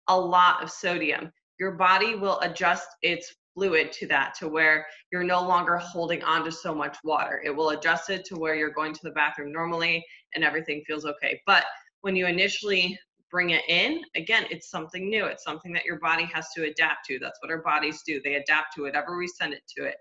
a 0.08 0.18
lot 0.18 0.64
of 0.64 0.72
sodium, 0.72 1.32
your 1.60 1.72
body 1.72 2.16
will 2.16 2.40
adjust 2.40 2.88
its 3.02 3.36
fluid 3.54 3.92
to 3.94 4.08
that 4.08 4.34
to 4.36 4.48
where 4.48 4.86
you're 5.12 5.24
no 5.24 5.42
longer 5.42 5.78
holding 5.78 6.24
on 6.24 6.44
to 6.46 6.52
so 6.52 6.74
much 6.74 6.98
water. 7.04 7.42
It 7.44 7.56
will 7.56 7.70
adjust 7.70 8.10
it 8.10 8.26
to 8.26 8.36
where 8.36 8.56
you're 8.56 8.72
going 8.72 8.94
to 8.94 9.04
the 9.04 9.12
bathroom 9.12 9.52
normally 9.52 10.06
and 10.36 10.44
everything 10.44 10.84
feels 10.86 11.06
okay. 11.06 11.42
But 11.46 11.66
when 12.02 12.16
you 12.16 12.26
initially 12.28 12.98
bring 13.30 13.52
it 13.52 13.64
in, 13.70 14.02
again, 14.16 14.46
it's 14.50 14.70
something 14.70 15.10
new. 15.10 15.26
It's 15.26 15.44
something 15.44 15.72
that 15.74 15.86
your 15.86 16.00
body 16.00 16.26
has 16.26 16.50
to 16.56 16.66
adapt 16.66 17.06
to. 17.08 17.20
That's 17.20 17.40
what 17.42 17.52
our 17.52 17.62
bodies 17.62 18.04
do. 18.06 18.22
They 18.22 18.36
adapt 18.36 18.76
to 18.76 18.84
whatever 18.84 19.18
we 19.18 19.28
send 19.28 19.54
it 19.54 19.64
to 19.78 19.86
it. 19.86 19.96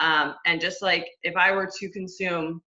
Um, 0.00 0.34
and 0.46 0.60
just 0.60 0.82
like 0.82 1.08
if 1.22 1.36
I 1.36 1.52
were 1.52 1.70
to 1.78 1.88
consume, 1.90 2.62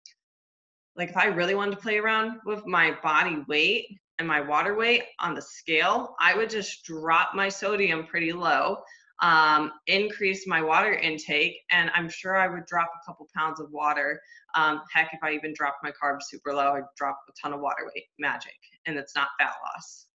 like 0.95 1.09
if 1.09 1.17
I 1.17 1.25
really 1.25 1.55
wanted 1.55 1.71
to 1.71 1.81
play 1.81 1.97
around 1.97 2.39
with 2.45 2.65
my 2.65 2.97
body 3.01 3.43
weight 3.47 3.87
and 4.19 4.27
my 4.27 4.41
water 4.41 4.75
weight 4.75 5.03
on 5.19 5.33
the 5.33 5.41
scale, 5.41 6.15
I 6.19 6.35
would 6.35 6.49
just 6.49 6.83
drop 6.83 7.33
my 7.33 7.47
sodium 7.47 8.05
pretty 8.05 8.33
low 8.33 8.77
um, 9.21 9.71
increase 9.87 10.47
my 10.47 10.61
water 10.61 10.93
intake, 10.93 11.57
and 11.71 11.91
I'm 11.93 12.09
sure 12.09 12.35
I 12.35 12.47
would 12.47 12.65
drop 12.65 12.89
a 12.95 13.05
couple 13.05 13.27
pounds 13.35 13.59
of 13.59 13.69
water. 13.71 14.19
Um, 14.55 14.81
heck, 14.93 15.09
if 15.13 15.19
I 15.23 15.31
even 15.33 15.53
dropped 15.55 15.83
my 15.83 15.91
carbs 15.91 16.23
super 16.23 16.53
low, 16.53 16.73
I'd 16.73 16.83
drop 16.97 17.19
a 17.29 17.31
ton 17.41 17.53
of 17.53 17.61
water 17.61 17.89
weight. 17.93 18.05
Magic, 18.19 18.57
and 18.85 18.97
it's 18.97 19.15
not 19.15 19.29
fat 19.39 19.53
loss. 19.63 20.07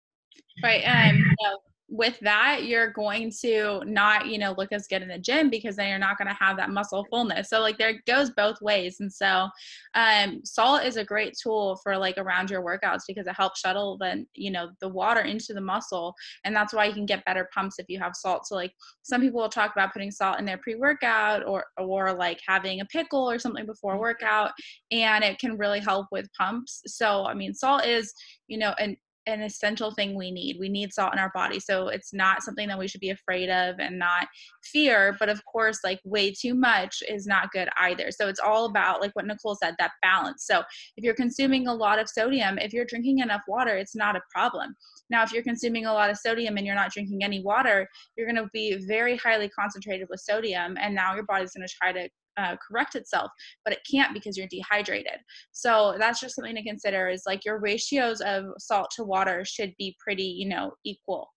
Right. 0.63 0.83
Um, 0.83 1.23
so 1.43 1.59
with 1.89 2.19
that, 2.21 2.65
you're 2.65 2.91
going 2.91 3.31
to 3.43 3.83
not, 3.85 4.27
you 4.27 4.39
know, 4.39 4.55
look 4.57 4.73
as 4.73 4.87
good 4.89 5.03
in 5.03 5.09
the 5.09 5.19
gym 5.19 5.51
because 5.51 5.77
then 5.77 5.89
you're 5.91 5.99
not 5.99 6.17
going 6.17 6.29
to 6.29 6.35
have 6.35 6.57
that 6.57 6.71
muscle 6.71 7.07
fullness. 7.11 7.51
So 7.51 7.61
like 7.61 7.77
there 7.77 8.01
goes 8.07 8.31
both 8.31 8.61
ways. 8.63 8.97
And 9.01 9.13
so 9.13 9.49
um, 9.95 10.41
salt 10.45 10.85
is 10.85 10.97
a 10.97 11.05
great 11.05 11.37
tool 11.41 11.79
for 11.83 11.97
like 11.99 12.17
around 12.17 12.51
your 12.51 12.63
workouts 12.63 13.03
because 13.07 13.27
it 13.27 13.37
helps 13.37 13.61
shuttle 13.61 13.99
the, 13.99 14.25
you 14.35 14.51
know, 14.51 14.71
the 14.81 14.89
water 14.89 15.21
into 15.21 15.53
the 15.53 15.61
muscle. 15.61 16.15
And 16.45 16.57
that's 16.57 16.73
why 16.73 16.87
you 16.87 16.95
can 16.95 17.07
get 17.07 17.25
better 17.27 17.49
pumps 17.55 17.79
if 17.79 17.87
you 17.89 17.99
have 18.01 18.17
salt. 18.17 18.47
So 18.47 18.55
like 18.55 18.73
some 19.03 19.21
people 19.21 19.41
will 19.41 19.49
talk 19.51 19.73
about 19.73 19.93
putting 19.93 20.11
salt 20.11 20.39
in 20.39 20.47
their 20.47 20.59
pre-workout 20.59 21.47
or, 21.47 21.67
or 21.77 22.15
like 22.15 22.41
having 22.47 22.81
a 22.81 22.87
pickle 22.87 23.31
or 23.31 23.39
something 23.39 23.67
before 23.67 23.99
workout 23.99 24.53
and 24.91 25.23
it 25.23 25.39
can 25.39 25.59
really 25.59 25.81
help 25.81 26.07
with 26.11 26.33
pumps. 26.33 26.83
So, 26.87 27.27
I 27.27 27.35
mean, 27.35 27.53
salt 27.53 27.85
is, 27.85 28.15
you 28.49 28.59
know, 28.59 28.75
an 28.79 28.97
an 29.27 29.43
essential 29.43 29.91
thing 29.91 30.15
we 30.15 30.31
need. 30.31 30.57
We 30.59 30.69
need 30.69 30.93
salt 30.93 31.13
in 31.13 31.19
our 31.19 31.31
body. 31.35 31.59
So 31.61 31.89
it's 31.89 32.13
not 32.13 32.43
something 32.43 32.69
that 32.69 32.79
we 32.79 32.89
should 32.89 33.01
be 33.01 33.11
afraid 33.11 33.49
of 33.49 33.77
and 33.79 33.99
not 33.99 34.29
fear. 34.63 35.17
But 35.19 35.29
of 35.29 35.45
course, 35.45 35.79
like 35.83 36.01
way 36.05 36.33
too 36.33 36.55
much 36.55 37.03
is 37.09 37.27
not 37.27 37.51
good 37.51 37.69
either. 37.79 38.11
So 38.11 38.29
it's 38.29 38.41
all 38.41 38.67
about, 38.67 39.01
like 39.01 39.13
what 39.15 39.27
Nicole 39.27 39.57
said, 39.57 39.75
that 39.79 39.93
balance. 40.03 40.45
So 40.47 40.63
if 40.97 41.05
you're 41.05 41.15
consuming 41.15 41.67
a 41.67 41.75
lot 41.75 41.99
of 41.99 42.09
sodium, 42.09 42.59
if 42.59 42.73
you're 42.73 42.85
drinking 42.85 43.21
enough 43.21 43.43
water, 43.49 43.77
it's 43.77 43.97
not 43.97 44.17
a 44.17 44.21
problem. 44.31 44.75
Now, 45.11 45.23
if 45.23 45.33
you're 45.33 45.43
consuming 45.43 45.87
a 45.87 45.93
lot 45.93 46.11
of 46.11 46.19
sodium 46.19 46.57
and 46.57 46.67
you're 46.67 46.75
not 46.75 46.93
drinking 46.93 47.25
any 47.25 47.43
water, 47.43 47.89
you're 48.17 48.31
going 48.31 48.43
to 48.43 48.51
be 48.53 48.85
very 48.87 49.17
highly 49.17 49.49
concentrated 49.49 50.09
with 50.11 50.21
sodium. 50.21 50.77
And 50.81 50.95
now 50.95 51.15
your 51.15 51.25
body's 51.25 51.53
going 51.53 51.67
to 51.67 51.75
try 51.75 51.93
to 51.93 52.09
uh, 52.37 52.57
correct 52.57 52.95
itself 52.95 53.31
but 53.65 53.73
it 53.73 53.81
can't 53.91 54.15
because 54.15 54.37
you're 54.37 54.49
dehydrated 54.49 55.19
so 55.53 55.95
that's 55.99 56.21
just 56.21 56.35
something 56.35 56.55
to 56.55 56.63
consider 56.63 57.09
is 57.09 57.23
like 57.27 57.45
your 57.45 57.59
ratios 57.59 58.21
of 58.21 58.45
salt 58.59 58.91
to 58.95 59.05
water 59.05 59.45
should 59.45 59.73
be 59.79 59.97
pretty 60.03 60.25
you 60.25 60.49
know 60.49 60.73
equal 60.85 61.29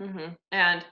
mm-hmm. 0.00 0.28
and 0.52 0.84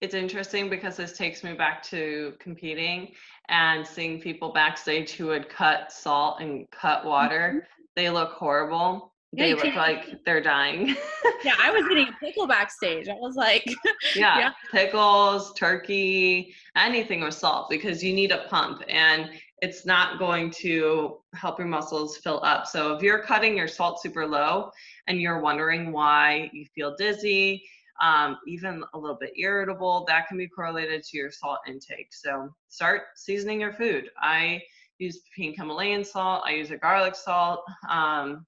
it's 0.00 0.14
interesting 0.14 0.68
because 0.68 0.96
this 0.96 1.16
takes 1.16 1.44
me 1.44 1.52
back 1.52 1.80
to 1.84 2.32
competing 2.40 3.12
and 3.48 3.86
seeing 3.86 4.20
people 4.20 4.52
backstage 4.52 5.12
who 5.12 5.26
would 5.26 5.48
cut 5.48 5.92
salt 5.92 6.40
and 6.40 6.66
cut 6.70 7.04
water 7.04 7.54
mm-hmm. 7.56 7.82
they 7.96 8.10
look 8.10 8.32
horrible 8.32 9.11
yeah, 9.32 9.44
they 9.44 9.54
look 9.54 9.74
like 9.76 10.24
they're 10.24 10.42
dying. 10.42 10.88
yeah, 11.44 11.54
I 11.58 11.70
was 11.70 11.88
getting 11.88 12.08
a 12.08 12.16
pickle 12.20 12.46
backstage. 12.46 13.08
I 13.08 13.14
was 13.14 13.34
like, 13.34 13.64
yeah, 14.14 14.38
yeah, 14.38 14.50
pickles, 14.70 15.54
turkey, 15.54 16.54
anything 16.76 17.22
with 17.22 17.34
salt 17.34 17.70
because 17.70 18.04
you 18.04 18.12
need 18.12 18.30
a 18.30 18.44
pump 18.48 18.82
and 18.88 19.30
it's 19.62 19.86
not 19.86 20.18
going 20.18 20.50
to 20.50 21.18
help 21.34 21.58
your 21.58 21.68
muscles 21.68 22.18
fill 22.18 22.42
up. 22.44 22.66
So 22.66 22.94
if 22.94 23.02
you're 23.02 23.22
cutting 23.22 23.56
your 23.56 23.68
salt 23.68 24.02
super 24.02 24.26
low 24.26 24.70
and 25.06 25.20
you're 25.20 25.40
wondering 25.40 25.92
why 25.92 26.50
you 26.52 26.66
feel 26.74 26.96
dizzy, 26.96 27.64
um, 28.02 28.36
even 28.46 28.82
a 28.92 28.98
little 28.98 29.16
bit 29.18 29.32
irritable, 29.36 30.04
that 30.08 30.26
can 30.26 30.36
be 30.36 30.48
correlated 30.48 31.04
to 31.04 31.16
your 31.16 31.30
salt 31.30 31.60
intake. 31.68 32.08
So 32.10 32.48
start 32.68 33.02
seasoning 33.14 33.60
your 33.60 33.72
food. 33.72 34.10
I 34.20 34.60
use 34.98 35.20
pink 35.34 35.56
Himalayan 35.56 36.04
salt. 36.04 36.42
I 36.44 36.52
use 36.54 36.72
a 36.72 36.76
garlic 36.76 37.14
salt. 37.14 37.60
Um, 37.88 38.44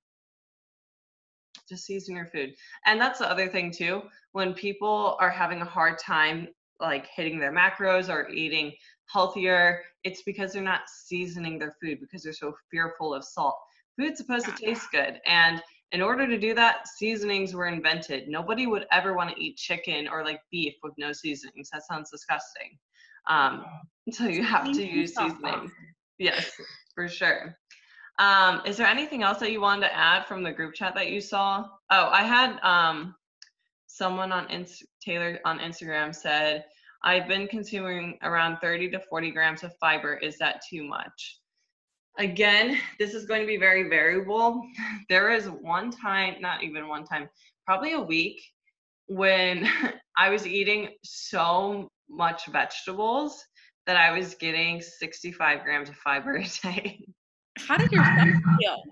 to 1.68 1.76
season 1.76 2.16
your 2.16 2.26
food. 2.26 2.54
And 2.86 3.00
that's 3.00 3.18
the 3.18 3.30
other 3.30 3.48
thing 3.48 3.70
too. 3.70 4.02
When 4.32 4.54
people 4.54 5.16
are 5.20 5.30
having 5.30 5.62
a 5.62 5.66
hard 5.66 5.98
time 5.98 6.48
like 6.80 7.06
hitting 7.06 7.38
their 7.38 7.52
macros 7.52 8.08
or 8.08 8.28
eating 8.28 8.72
healthier, 9.06 9.82
it's 10.02 10.22
because 10.22 10.52
they're 10.52 10.62
not 10.62 10.88
seasoning 10.88 11.58
their 11.58 11.74
food 11.82 11.98
because 12.00 12.22
they're 12.22 12.32
so 12.32 12.54
fearful 12.70 13.14
of 13.14 13.24
salt. 13.24 13.56
Food's 13.98 14.18
supposed 14.18 14.46
to 14.46 14.52
taste 14.52 14.88
good. 14.90 15.20
And 15.26 15.62
in 15.92 16.02
order 16.02 16.26
to 16.26 16.38
do 16.38 16.54
that, 16.54 16.88
seasonings 16.88 17.54
were 17.54 17.66
invented. 17.66 18.28
Nobody 18.28 18.66
would 18.66 18.86
ever 18.90 19.14
want 19.14 19.30
to 19.30 19.40
eat 19.40 19.56
chicken 19.56 20.08
or 20.08 20.24
like 20.24 20.40
beef 20.50 20.74
with 20.82 20.92
no 20.98 21.12
seasonings. 21.12 21.70
That 21.72 21.84
sounds 21.86 22.10
disgusting. 22.10 22.76
Um, 23.28 23.64
so 24.10 24.24
you 24.24 24.42
have 24.42 24.72
to 24.72 24.84
use 24.84 25.14
seasoning. 25.14 25.70
Yes, 26.18 26.50
for 26.94 27.08
sure. 27.08 27.56
Um, 28.18 28.62
is 28.64 28.76
there 28.76 28.86
anything 28.86 29.22
else 29.22 29.38
that 29.38 29.50
you 29.50 29.60
wanted 29.60 29.88
to 29.88 29.96
add 29.96 30.26
from 30.26 30.42
the 30.42 30.52
group 30.52 30.74
chat 30.74 30.94
that 30.94 31.10
you 31.10 31.20
saw? 31.20 31.66
Oh, 31.90 32.08
I 32.10 32.22
had 32.22 32.58
um, 32.62 33.14
someone 33.86 34.32
on 34.32 34.48
Inst- 34.50 34.86
Taylor 35.02 35.40
on 35.44 35.58
Instagram 35.58 36.14
said, 36.14 36.64
I've 37.02 37.28
been 37.28 37.48
consuming 37.48 38.18
around 38.22 38.58
30 38.58 38.90
to 38.92 39.00
40 39.00 39.30
grams 39.32 39.62
of 39.62 39.76
fiber. 39.78 40.14
Is 40.14 40.38
that 40.38 40.62
too 40.68 40.84
much? 40.84 41.40
Again, 42.18 42.78
this 42.98 43.14
is 43.14 43.26
going 43.26 43.40
to 43.40 43.46
be 43.46 43.56
very 43.56 43.88
variable. 43.88 44.62
There 45.08 45.32
is 45.32 45.46
one 45.46 45.90
time, 45.90 46.36
not 46.40 46.62
even 46.62 46.88
one 46.88 47.04
time, 47.04 47.28
probably 47.66 47.92
a 47.92 48.00
week 48.00 48.40
when 49.06 49.68
I 50.16 50.30
was 50.30 50.46
eating 50.46 50.90
so 51.02 51.88
much 52.08 52.46
vegetables 52.46 53.44
that 53.86 53.96
I 53.96 54.16
was 54.16 54.34
getting 54.34 54.80
65 54.80 55.62
grams 55.62 55.88
of 55.88 55.96
fiber 55.96 56.36
a 56.36 56.46
day. 56.62 57.06
How 57.58 57.76
did 57.78 57.90
your 57.92 58.04
stomach 58.04 58.42
feel? 58.58 58.82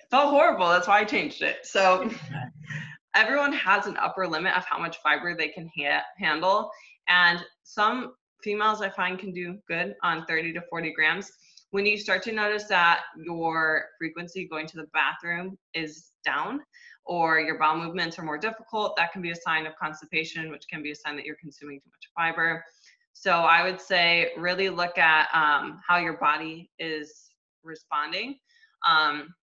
It 0.00 0.06
felt 0.10 0.30
horrible. 0.30 0.68
That's 0.68 0.88
why 0.88 1.00
I 1.00 1.04
changed 1.04 1.42
it. 1.42 1.58
So 1.64 2.10
everyone 3.14 3.52
has 3.52 3.86
an 3.86 3.96
upper 3.96 4.26
limit 4.26 4.56
of 4.56 4.64
how 4.64 4.78
much 4.78 4.98
fiber 5.02 5.34
they 5.36 5.48
can 5.48 5.70
ha- 5.78 6.04
handle. 6.18 6.70
And 7.08 7.40
some 7.62 8.14
females 8.42 8.82
I 8.82 8.90
find 8.90 9.18
can 9.18 9.32
do 9.32 9.58
good 9.68 9.94
on 10.02 10.24
30 10.26 10.52
to 10.54 10.62
40 10.68 10.92
grams. 10.92 11.30
When 11.70 11.84
you 11.84 11.98
start 11.98 12.22
to 12.24 12.32
notice 12.32 12.64
that 12.64 13.02
your 13.16 13.86
frequency 13.98 14.46
going 14.48 14.66
to 14.68 14.76
the 14.76 14.86
bathroom 14.92 15.58
is 15.74 16.12
down 16.24 16.60
or 17.04 17.40
your 17.40 17.58
bowel 17.58 17.78
movements 17.78 18.18
are 18.18 18.22
more 18.22 18.38
difficult, 18.38 18.96
that 18.96 19.12
can 19.12 19.22
be 19.22 19.30
a 19.30 19.36
sign 19.36 19.66
of 19.66 19.74
constipation, 19.76 20.50
which 20.50 20.64
can 20.70 20.82
be 20.82 20.92
a 20.92 20.94
sign 20.94 21.16
that 21.16 21.24
you're 21.24 21.36
consuming 21.36 21.80
too 21.80 21.90
much 21.90 22.10
fiber. 22.14 22.64
So 23.12 23.32
I 23.32 23.62
would 23.62 23.80
say 23.80 24.32
really 24.36 24.68
look 24.68 24.98
at 24.98 25.28
um, 25.32 25.80
how 25.86 25.96
your 25.96 26.18
body 26.18 26.70
is 26.78 27.25
responding. 27.66 28.36
Um, 28.86 29.34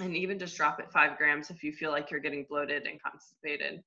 and 0.00 0.16
even 0.16 0.38
just 0.38 0.56
drop 0.56 0.80
it 0.80 0.90
five 0.92 1.16
grams 1.16 1.50
if 1.50 1.62
you 1.62 1.72
feel 1.72 1.90
like 1.90 2.10
you're 2.10 2.20
getting 2.20 2.44
bloated 2.48 2.86
and 2.86 3.00
constipated. 3.02 3.82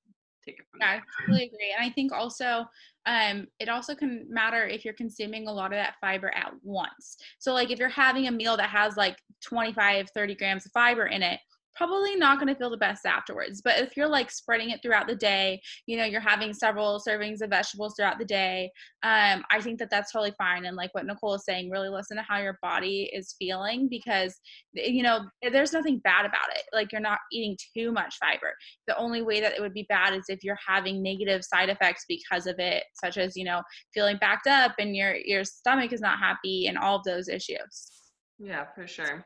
Take 0.46 0.60
it 0.60 0.66
from 0.72 0.80
yeah, 0.80 0.94
there. 0.94 1.02
I 1.02 1.22
totally 1.22 1.46
agree. 1.48 1.76
And 1.78 1.86
I 1.86 1.94
think 1.94 2.14
also 2.14 2.66
um, 3.06 3.48
it 3.60 3.68
also 3.68 3.94
can 3.94 4.26
matter 4.30 4.66
if 4.66 4.86
you're 4.86 4.94
consuming 4.94 5.48
a 5.48 5.52
lot 5.52 5.74
of 5.74 5.78
that 5.78 5.96
fiber 6.00 6.34
at 6.34 6.52
once. 6.64 7.18
So 7.40 7.54
like 7.54 7.70
if 7.70 7.80
you're 7.80 7.90
having 7.90 8.28
a 8.28 8.32
meal 8.32 8.56
that 8.56 8.70
has 8.70 8.96
like 8.96 9.18
25, 9.44 10.10
30 10.14 10.36
grams 10.36 10.66
of 10.66 10.72
fiber 10.72 11.08
in 11.08 11.22
it, 11.22 11.40
probably 11.78 12.16
not 12.16 12.40
going 12.40 12.48
to 12.48 12.56
feel 12.56 12.70
the 12.70 12.78
best 12.78 13.06
afterwards. 13.06 13.62
But 13.64 13.78
if 13.78 13.96
you're 13.96 14.08
like 14.08 14.32
spreading 14.32 14.72
it 14.72 14.82
throughout 14.82 15.08
the 15.08 15.16
day, 15.16 15.62
you 15.86 15.98
know, 15.98 16.06
you're 16.06 16.20
having 16.20 16.54
several 16.54 17.02
servings 17.08 17.42
of 17.42 17.52
vegetables 17.52 17.94
throughout 17.96 18.18
the 18.18 18.26
day, 18.26 18.72
um, 19.04 19.44
I 19.52 19.62
think 19.62 19.80
that 19.80 19.90
that's 19.90 20.12
totally 20.12 20.34
fine. 20.38 20.66
And 20.66 20.76
like 20.76 20.94
what 20.94 21.06
Nicole 21.06 21.36
is 21.36 21.46
saying, 21.46 21.70
really 21.70 21.90
listen 21.90 22.18
to 22.18 22.24
how 22.24 22.40
your 22.40 22.58
body 22.62 23.10
is 23.14 23.36
feeling 23.38 23.88
because, 23.90 24.36
you 24.74 25.04
know, 25.04 25.26
there's 25.52 25.74
nothing 25.74 26.00
bad 26.04 26.26
about 26.26 26.50
it. 26.56 26.64
Like 26.74 26.92
you're 26.92 27.02
not 27.02 27.20
eating 27.32 27.56
too 27.76 27.92
much 27.92 28.16
fiber. 28.20 28.54
The 28.88 28.98
only 28.98 29.22
way 29.22 29.40
that 29.40 29.54
it 29.54 29.62
would 29.62 29.74
be 29.74 29.86
bad 29.88 30.14
is 30.14 30.26
if 30.30 30.44
you're 30.44 30.58
having 30.66 31.04
negative 31.04 31.44
side 31.44 31.70
effects 31.70 32.06
because 32.08 32.48
of 32.48 32.56
it, 32.60 32.84
such 32.96 33.18
as, 33.18 33.36
you 33.36 33.46
know, 33.46 33.62
feeling 33.94 34.18
backed 34.20 34.48
up 34.48 34.74
and 34.80 34.96
your, 34.96 35.16
your 35.16 35.44
stomach 35.44 35.94
is 35.94 36.02
not 36.02 36.20
happy 36.20 36.68
and 36.68 36.78
all 36.78 36.98
of 36.98 37.04
those 37.04 37.30
issues. 37.30 37.92
Yeah, 38.40 38.66
for 38.76 38.88
sure. 38.88 39.26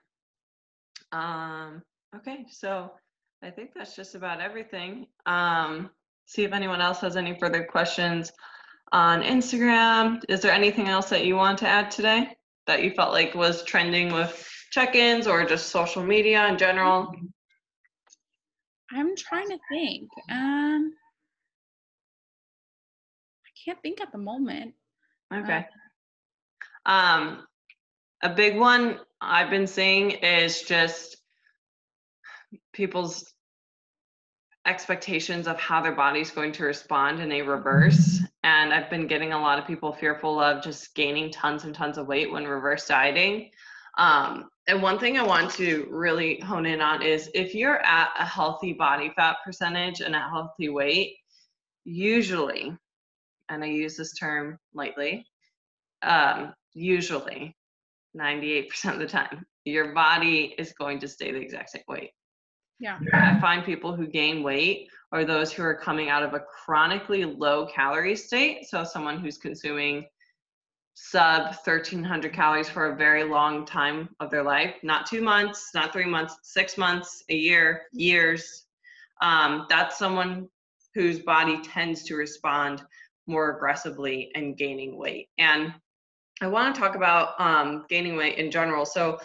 Um, 1.11 1.81
Okay, 2.15 2.45
so 2.49 2.91
I 3.41 3.49
think 3.49 3.71
that's 3.73 3.95
just 3.95 4.15
about 4.15 4.41
everything. 4.41 5.07
Um, 5.25 5.89
see 6.25 6.43
if 6.43 6.53
anyone 6.53 6.81
else 6.81 6.99
has 7.01 7.15
any 7.15 7.37
further 7.39 7.63
questions 7.63 8.31
on 8.91 9.21
Instagram. 9.23 10.21
Is 10.27 10.41
there 10.41 10.51
anything 10.51 10.89
else 10.89 11.09
that 11.09 11.25
you 11.25 11.35
want 11.35 11.57
to 11.59 11.67
add 11.67 11.89
today 11.89 12.35
that 12.67 12.83
you 12.83 12.91
felt 12.91 13.13
like 13.13 13.33
was 13.33 13.63
trending 13.63 14.11
with 14.11 14.47
check-ins 14.71 15.25
or 15.25 15.45
just 15.45 15.67
social 15.69 16.03
media 16.03 16.47
in 16.47 16.57
general? 16.57 17.13
I'm 18.91 19.15
trying 19.15 19.47
to 19.47 19.57
think. 19.71 20.09
Um, 20.29 20.93
I 23.45 23.51
can't 23.63 23.81
think 23.81 24.01
at 24.01 24.11
the 24.11 24.17
moment. 24.17 24.73
Okay. 25.33 25.65
Um, 26.85 27.47
a 28.21 28.29
big 28.29 28.57
one 28.57 28.99
I've 29.21 29.49
been 29.49 29.67
seeing 29.67 30.11
is 30.11 30.63
just 30.63 31.20
people's 32.73 33.33
expectations 34.65 35.47
of 35.47 35.59
how 35.59 35.81
their 35.81 35.95
body's 35.95 36.31
going 36.31 36.51
to 36.53 36.63
respond 36.63 37.19
in 37.19 37.31
a 37.31 37.41
reverse. 37.41 38.19
And 38.43 38.73
I've 38.73 38.89
been 38.89 39.07
getting 39.07 39.33
a 39.33 39.39
lot 39.39 39.59
of 39.59 39.65
people 39.65 39.91
fearful 39.91 40.39
of 40.39 40.63
just 40.63 40.93
gaining 40.95 41.31
tons 41.31 41.63
and 41.63 41.73
tons 41.73 41.97
of 41.97 42.07
weight 42.07 42.31
when 42.31 42.45
reverse 42.45 42.87
dieting. 42.87 43.49
Um, 43.97 44.49
and 44.67 44.81
one 44.81 44.99
thing 44.99 45.17
I 45.17 45.23
want 45.23 45.51
to 45.53 45.87
really 45.89 46.39
hone 46.39 46.65
in 46.65 46.81
on 46.81 47.01
is 47.01 47.29
if 47.33 47.53
you're 47.55 47.83
at 47.83 48.09
a 48.17 48.25
healthy 48.25 48.73
body 48.73 49.11
fat 49.15 49.37
percentage 49.43 50.01
and 50.01 50.15
a 50.15 50.19
healthy 50.19 50.69
weight, 50.69 51.17
usually, 51.83 52.75
and 53.49 53.63
I 53.63 53.67
use 53.67 53.97
this 53.97 54.13
term 54.13 54.59
lightly, 54.73 55.25
um, 56.03 56.53
usually 56.73 57.55
98% 58.17 58.93
of 58.93 58.99
the 58.99 59.07
time, 59.07 59.45
your 59.65 59.93
body 59.93 60.55
is 60.57 60.73
going 60.73 60.99
to 60.99 61.07
stay 61.07 61.31
the 61.31 61.39
exact 61.39 61.71
same 61.71 61.83
weight. 61.87 62.11
Yeah. 62.81 62.97
I 63.13 63.39
find 63.39 63.63
people 63.63 63.95
who 63.95 64.07
gain 64.07 64.41
weight 64.41 64.89
are 65.11 65.23
those 65.23 65.53
who 65.53 65.61
are 65.61 65.75
coming 65.75 66.09
out 66.09 66.23
of 66.23 66.33
a 66.33 66.39
chronically 66.39 67.23
low 67.25 67.67
calorie 67.67 68.15
state. 68.15 68.67
So, 68.67 68.83
someone 68.83 69.19
who's 69.19 69.37
consuming 69.37 70.07
sub 70.95 71.55
1300 71.63 72.33
calories 72.33 72.69
for 72.69 72.87
a 72.87 72.95
very 72.95 73.23
long 73.23 73.65
time 73.65 74.09
of 74.19 74.31
their 74.31 74.43
life, 74.43 74.73
not 74.81 75.05
two 75.05 75.21
months, 75.21 75.69
not 75.75 75.93
three 75.93 76.05
months, 76.05 76.37
six 76.41 76.75
months, 76.75 77.23
a 77.29 77.35
year, 77.35 77.83
years. 77.93 78.65
Um, 79.21 79.67
that's 79.69 79.99
someone 79.99 80.49
whose 80.95 81.19
body 81.19 81.61
tends 81.61 82.03
to 82.05 82.15
respond 82.15 82.81
more 83.27 83.55
aggressively 83.55 84.31
and 84.33 84.57
gaining 84.57 84.97
weight. 84.97 85.29
And 85.37 85.71
I 86.41 86.47
want 86.47 86.73
to 86.73 86.81
talk 86.81 86.95
about 86.95 87.39
um, 87.39 87.85
gaining 87.89 88.17
weight 88.17 88.39
in 88.39 88.49
general. 88.49 88.87
So, 88.87 89.19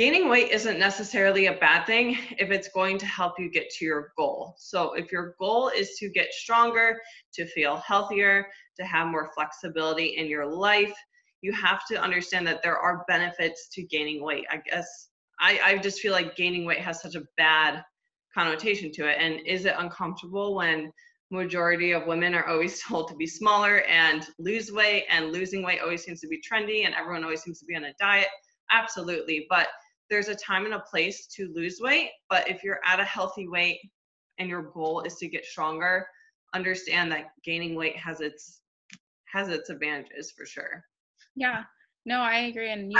gaining 0.00 0.30
weight 0.30 0.50
isn't 0.50 0.78
necessarily 0.78 1.48
a 1.48 1.52
bad 1.52 1.84
thing 1.84 2.16
if 2.38 2.50
it's 2.50 2.68
going 2.68 2.96
to 2.96 3.04
help 3.04 3.34
you 3.38 3.50
get 3.50 3.68
to 3.68 3.84
your 3.84 4.14
goal. 4.16 4.54
So, 4.56 4.94
if 4.94 5.12
your 5.12 5.34
goal 5.38 5.68
is 5.68 5.90
to 5.98 6.08
get 6.08 6.32
stronger, 6.32 6.98
to 7.34 7.44
feel 7.44 7.76
healthier, 7.86 8.46
to 8.78 8.86
have 8.86 9.08
more 9.08 9.28
flexibility 9.34 10.16
in 10.16 10.26
your 10.26 10.46
life, 10.46 10.94
you 11.42 11.52
have 11.52 11.86
to 11.88 12.00
understand 12.00 12.46
that 12.46 12.62
there 12.62 12.78
are 12.78 13.04
benefits 13.08 13.68
to 13.74 13.82
gaining 13.82 14.24
weight. 14.24 14.46
I 14.50 14.62
guess 14.66 15.10
I, 15.38 15.60
I 15.62 15.76
just 15.76 16.00
feel 16.00 16.12
like 16.12 16.34
gaining 16.34 16.64
weight 16.64 16.80
has 16.80 17.02
such 17.02 17.14
a 17.14 17.24
bad 17.36 17.84
connotation 18.32 18.90
to 18.92 19.06
it. 19.06 19.18
And 19.20 19.46
is 19.46 19.66
it 19.66 19.74
uncomfortable 19.76 20.54
when 20.54 20.90
majority 21.30 21.92
of 21.92 22.06
women 22.06 22.34
are 22.34 22.46
always 22.46 22.82
told 22.88 23.08
to 23.08 23.16
be 23.16 23.26
smaller 23.26 23.82
and 23.82 24.26
lose 24.38 24.72
weight 24.72 25.04
and 25.10 25.30
losing 25.30 25.62
weight 25.62 25.82
always 25.82 26.02
seems 26.04 26.22
to 26.22 26.28
be 26.28 26.40
trendy 26.40 26.86
and 26.86 26.94
everyone 26.94 27.22
always 27.22 27.42
seems 27.42 27.58
to 27.58 27.66
be 27.66 27.76
on 27.76 27.84
a 27.84 27.92
diet 28.00 28.28
absolutely 28.72 29.46
but 29.50 29.68
there's 30.10 30.28
a 30.28 30.34
time 30.34 30.64
and 30.64 30.74
a 30.74 30.80
place 30.80 31.26
to 31.26 31.52
lose 31.54 31.78
weight 31.80 32.10
but 32.28 32.48
if 32.48 32.62
you're 32.62 32.80
at 32.84 33.00
a 33.00 33.04
healthy 33.04 33.48
weight 33.48 33.78
and 34.38 34.48
your 34.48 34.62
goal 34.62 35.02
is 35.02 35.16
to 35.16 35.28
get 35.28 35.44
stronger 35.44 36.06
understand 36.54 37.12
that 37.12 37.26
gaining 37.44 37.74
weight 37.74 37.96
has 37.96 38.20
its 38.20 38.60
has 39.32 39.48
its 39.48 39.70
advantages 39.70 40.32
for 40.36 40.44
sure. 40.44 40.84
Yeah. 41.36 41.62
No 42.06 42.20
i 42.20 42.38
agree 42.38 42.72
and 42.72 42.90
you 42.90 42.98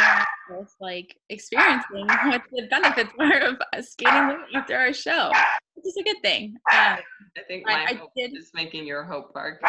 both 0.50 0.74
like 0.78 1.16
experiencing 1.30 2.06
what 2.06 2.42
the 2.52 2.66
benefits 2.70 3.10
are 3.18 3.38
of 3.38 3.56
us 3.74 3.94
gaining 3.96 4.28
weight 4.28 4.54
after 4.54 4.76
our 4.76 4.92
show 4.92 5.32
which 5.74 5.86
is 5.86 5.96
a 5.98 6.02
good 6.02 6.20
thing. 6.22 6.54
Um, 6.70 6.98
i 7.38 7.42
think 7.48 7.64
my 7.66 7.86
I, 7.88 7.94
hope 7.94 8.10
I 8.16 8.20
did, 8.20 8.36
is 8.36 8.50
making 8.54 8.86
your 8.86 9.04
hope 9.04 9.32
bark 9.32 9.62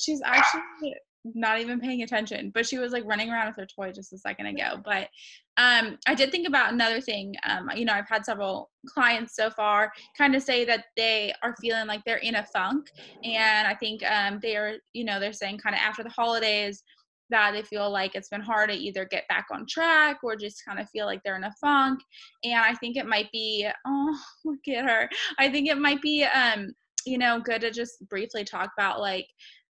she's 0.00 0.22
actually 0.24 0.94
not 1.24 1.60
even 1.60 1.80
paying 1.80 2.02
attention 2.02 2.50
but 2.52 2.66
she 2.66 2.78
was 2.78 2.92
like 2.92 3.04
running 3.06 3.30
around 3.30 3.46
with 3.46 3.56
her 3.56 3.66
toy 3.66 3.90
just 3.90 4.12
a 4.12 4.18
second 4.18 4.46
ago. 4.46 4.80
But 4.84 5.08
um 5.56 5.98
i 6.08 6.14
did 6.14 6.32
think 6.32 6.48
about 6.48 6.72
another 6.72 7.00
thing 7.00 7.32
um 7.48 7.70
you 7.76 7.84
know 7.84 7.92
i've 7.92 8.08
had 8.08 8.24
several 8.24 8.70
clients 8.88 9.36
so 9.36 9.48
far 9.50 9.92
kind 10.18 10.34
of 10.34 10.42
say 10.42 10.64
that 10.64 10.86
they 10.96 11.32
are 11.44 11.54
feeling 11.60 11.86
like 11.86 12.02
they're 12.04 12.16
in 12.16 12.34
a 12.34 12.46
funk 12.46 12.88
and 13.22 13.68
i 13.68 13.72
think 13.72 14.02
um 14.04 14.40
they 14.42 14.56
are 14.56 14.74
you 14.94 15.04
know 15.04 15.20
they're 15.20 15.32
saying 15.32 15.56
kind 15.56 15.76
of 15.76 15.80
after 15.80 16.02
the 16.02 16.10
holidays 16.10 16.82
that 17.30 17.52
they 17.52 17.62
feel 17.62 17.90
like 17.90 18.14
it's 18.14 18.28
been 18.28 18.40
hard 18.40 18.70
to 18.70 18.76
either 18.76 19.04
get 19.04 19.26
back 19.28 19.46
on 19.50 19.66
track 19.66 20.18
or 20.22 20.36
just 20.36 20.64
kind 20.64 20.78
of 20.78 20.88
feel 20.90 21.06
like 21.06 21.22
they're 21.24 21.36
in 21.36 21.44
a 21.44 21.52
funk. 21.60 22.00
And 22.42 22.58
i 22.58 22.74
think 22.74 22.96
it 22.96 23.06
might 23.06 23.30
be 23.32 23.68
oh 23.86 24.18
look 24.44 24.66
at 24.68 24.84
her. 24.84 25.08
I 25.38 25.50
think 25.50 25.68
it 25.68 25.78
might 25.78 26.02
be 26.02 26.24
um 26.24 26.72
you 27.06 27.18
know 27.18 27.40
good 27.40 27.60
to 27.62 27.70
just 27.70 28.06
briefly 28.08 28.44
talk 28.44 28.70
about 28.76 29.00
like 29.00 29.26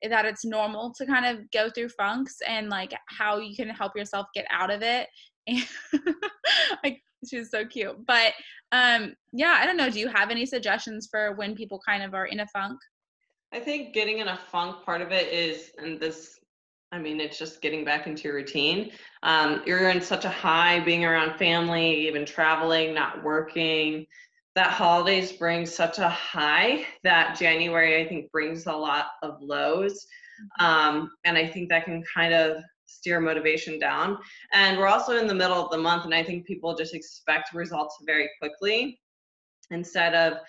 that 0.07 0.25
it's 0.25 0.45
normal 0.45 0.93
to 0.93 1.05
kind 1.05 1.25
of 1.25 1.49
go 1.51 1.69
through 1.69 1.89
funks 1.89 2.37
and 2.47 2.69
like 2.69 2.93
how 3.07 3.37
you 3.37 3.55
can 3.55 3.69
help 3.69 3.93
yourself 3.95 4.27
get 4.33 4.45
out 4.51 4.71
of 4.71 4.81
it. 4.81 5.07
And 5.49 5.65
like 6.83 7.01
she's 7.25 7.49
so 7.49 7.65
cute. 7.65 8.05
But 8.05 8.33
um 8.73 9.15
yeah 9.31 9.59
i 9.61 9.65
don't 9.65 9.77
know. 9.77 9.89
Do 9.89 9.99
you 9.99 10.09
have 10.09 10.29
any 10.29 10.45
suggestions 10.45 11.07
for 11.09 11.33
when 11.35 11.55
people 11.55 11.81
kind 11.87 12.03
of 12.03 12.13
are 12.13 12.25
in 12.25 12.41
a 12.41 12.47
funk? 12.47 12.77
I 13.53 13.61
think 13.61 13.93
getting 13.93 14.19
in 14.19 14.27
a 14.27 14.37
funk 14.51 14.83
part 14.83 15.01
of 15.01 15.13
it 15.13 15.31
is 15.31 15.71
and 15.77 16.01
this 16.01 16.39
i 16.91 16.99
mean 16.99 17.21
it's 17.21 17.39
just 17.39 17.61
getting 17.61 17.85
back 17.85 18.07
into 18.07 18.23
your 18.23 18.35
routine. 18.35 18.91
Um, 19.23 19.61
you're 19.65 19.89
in 19.89 20.01
such 20.01 20.25
a 20.25 20.29
high 20.29 20.81
being 20.81 21.05
around 21.05 21.37
family 21.37 22.07
even 22.07 22.25
traveling 22.25 22.93
not 22.93 23.23
working 23.23 24.05
that 24.57 24.71
holidays 24.71 25.31
bring 25.31 25.67
such 25.67 25.99
a 25.99 26.09
high 26.09 26.83
that 27.03 27.37
January, 27.37 28.01
I 28.01 28.09
think, 28.09 28.31
brings 28.31 28.65
a 28.65 28.73
lot 28.73 29.09
of 29.21 29.39
lows. 29.39 30.07
Mm-hmm. 30.41 30.65
Um, 30.65 31.11
and 31.25 31.37
I 31.37 31.45
think 31.45 31.69
that 31.69 31.85
can 31.85 32.03
kind 32.11 32.33
of 32.33 32.57
steer 32.87 33.19
motivation 33.19 33.77
down. 33.77 34.17
And 34.53 34.79
we're 34.79 34.87
also 34.87 35.15
in 35.19 35.27
the 35.27 35.35
middle 35.35 35.63
of 35.63 35.69
the 35.69 35.77
month, 35.77 36.05
and 36.05 36.13
I 36.13 36.23
think 36.23 36.47
people 36.47 36.75
just 36.75 36.95
expect 36.95 37.53
results 37.53 37.97
very 38.03 38.31
quickly 38.41 38.99
instead 39.69 40.15
of 40.15 40.39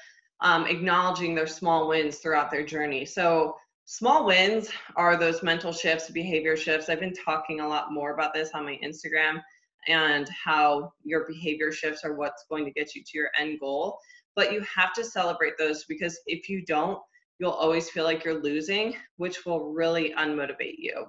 um, 0.41 0.65
acknowledging 0.65 1.35
their 1.35 1.47
small 1.47 1.87
wins 1.87 2.17
throughout 2.17 2.51
their 2.51 2.65
journey. 2.65 3.05
So, 3.05 3.57
small 3.85 4.25
wins 4.25 4.71
are 4.97 5.19
those 5.19 5.43
mental 5.43 5.73
shifts, 5.73 6.09
behavior 6.09 6.57
shifts. 6.57 6.89
I've 6.89 7.01
been 7.01 7.13
talking 7.13 7.61
a 7.61 7.69
lot 7.69 7.93
more 7.93 8.15
about 8.15 8.33
this 8.33 8.53
on 8.55 8.65
my 8.65 8.79
Instagram 8.83 9.43
and 9.87 10.29
how 10.29 10.93
your 11.05 11.27
behavior 11.27 11.73
shifts 11.73 12.05
are 12.05 12.15
what's 12.15 12.45
going 12.51 12.65
to 12.65 12.71
get 12.71 12.95
you 12.95 13.03
to 13.03 13.11
your 13.15 13.31
end 13.39 13.61
goal. 13.61 13.99
But 14.35 14.53
you 14.53 14.61
have 14.63 14.93
to 14.95 15.05
celebrate 15.05 15.55
those 15.59 15.85
because 15.85 16.19
if 16.27 16.49
you 16.49 16.65
don't, 16.65 16.99
you'll 17.39 17.51
always 17.51 17.91
feel 17.91 18.05
like 18.05 18.25
you're 18.25 18.43
losing, 18.43 18.95
which 19.17 19.47
will 19.47 19.73
really 19.73 20.13
unmotivate 20.19 20.77
you. 20.79 21.07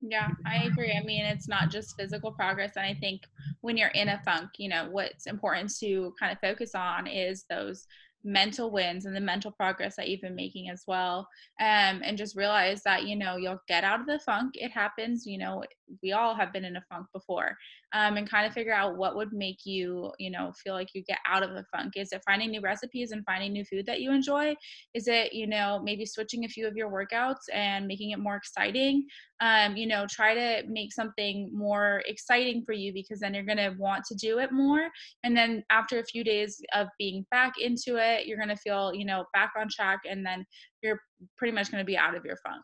Yeah, 0.00 0.28
I 0.44 0.64
agree. 0.64 0.92
I 0.92 1.02
mean, 1.02 1.24
it's 1.24 1.48
not 1.48 1.70
just 1.70 1.96
physical 1.96 2.30
progress. 2.30 2.72
And 2.76 2.84
I 2.84 2.94
think 2.94 3.22
when 3.62 3.76
you're 3.76 3.88
in 3.88 4.10
a 4.10 4.20
funk, 4.24 4.50
you 4.58 4.68
know, 4.68 4.88
what's 4.90 5.26
important 5.26 5.72
to 5.80 6.12
kind 6.20 6.32
of 6.32 6.38
focus 6.40 6.74
on 6.74 7.06
is 7.06 7.44
those 7.48 7.86
mental 8.26 8.70
wins 8.70 9.06
and 9.06 9.14
the 9.14 9.20
mental 9.20 9.50
progress 9.50 9.96
that 9.96 10.08
you've 10.08 10.20
been 10.20 10.34
making 10.34 10.68
as 10.68 10.84
well. 10.86 11.28
Um, 11.60 12.02
and 12.04 12.18
just 12.18 12.36
realize 12.36 12.82
that 12.82 13.06
you 13.06 13.16
know 13.16 13.36
you'll 13.36 13.62
get 13.68 13.84
out 13.84 14.00
of 14.00 14.06
the 14.06 14.18
funk. 14.18 14.54
It 14.56 14.70
happens 14.70 15.26
you 15.26 15.38
know 15.38 15.62
we 16.02 16.12
all 16.12 16.34
have 16.34 16.52
been 16.52 16.64
in 16.64 16.76
a 16.76 16.84
funk 16.90 17.06
before 17.12 17.56
um, 17.96 18.18
and 18.18 18.28
kind 18.28 18.46
of 18.46 18.52
figure 18.52 18.74
out 18.74 18.98
what 18.98 19.16
would 19.16 19.32
make 19.32 19.64
you 19.64 20.12
you 20.18 20.30
know 20.30 20.52
feel 20.62 20.74
like 20.74 20.88
you 20.94 21.02
get 21.02 21.18
out 21.26 21.42
of 21.42 21.50
the 21.50 21.64
funk. 21.74 21.94
Is 21.96 22.12
it 22.12 22.22
finding 22.26 22.50
new 22.50 22.60
recipes 22.60 23.12
and 23.12 23.24
finding 23.24 23.52
new 23.52 23.64
food 23.64 23.86
that 23.86 24.02
you 24.02 24.12
enjoy? 24.12 24.54
Is 24.92 25.08
it 25.08 25.32
you 25.32 25.46
know 25.46 25.80
maybe 25.82 26.04
switching 26.04 26.44
a 26.44 26.48
few 26.48 26.66
of 26.66 26.76
your 26.76 26.90
workouts 26.90 27.48
and 27.52 27.86
making 27.86 28.10
it 28.10 28.18
more 28.18 28.36
exciting? 28.36 29.06
Um, 29.40 29.76
you 29.76 29.86
know 29.86 30.06
try 30.08 30.34
to 30.34 30.66
make 30.68 30.92
something 30.92 31.50
more 31.54 32.02
exciting 32.06 32.64
for 32.66 32.72
you 32.72 32.92
because 32.92 33.20
then 33.20 33.32
you're 33.32 33.44
going 33.44 33.56
to 33.56 33.74
want 33.78 34.04
to 34.06 34.14
do 34.14 34.40
it 34.40 34.52
more. 34.52 34.88
And 35.24 35.34
then 35.34 35.64
after 35.70 35.98
a 35.98 36.04
few 36.04 36.22
days 36.22 36.60
of 36.74 36.88
being 36.98 37.24
back 37.30 37.54
into 37.58 37.96
it 37.96 38.26
you're 38.26 38.38
going 38.38 38.50
to 38.50 38.56
feel 38.56 38.92
you 38.94 39.06
know 39.06 39.24
back 39.32 39.52
on 39.58 39.68
track 39.70 40.00
and 40.08 40.24
then 40.24 40.44
you're 40.82 41.00
pretty 41.38 41.52
much 41.52 41.70
going 41.70 41.80
to 41.80 41.86
be 41.86 41.96
out 41.96 42.14
of 42.14 42.24
your 42.26 42.36
funk. 42.36 42.62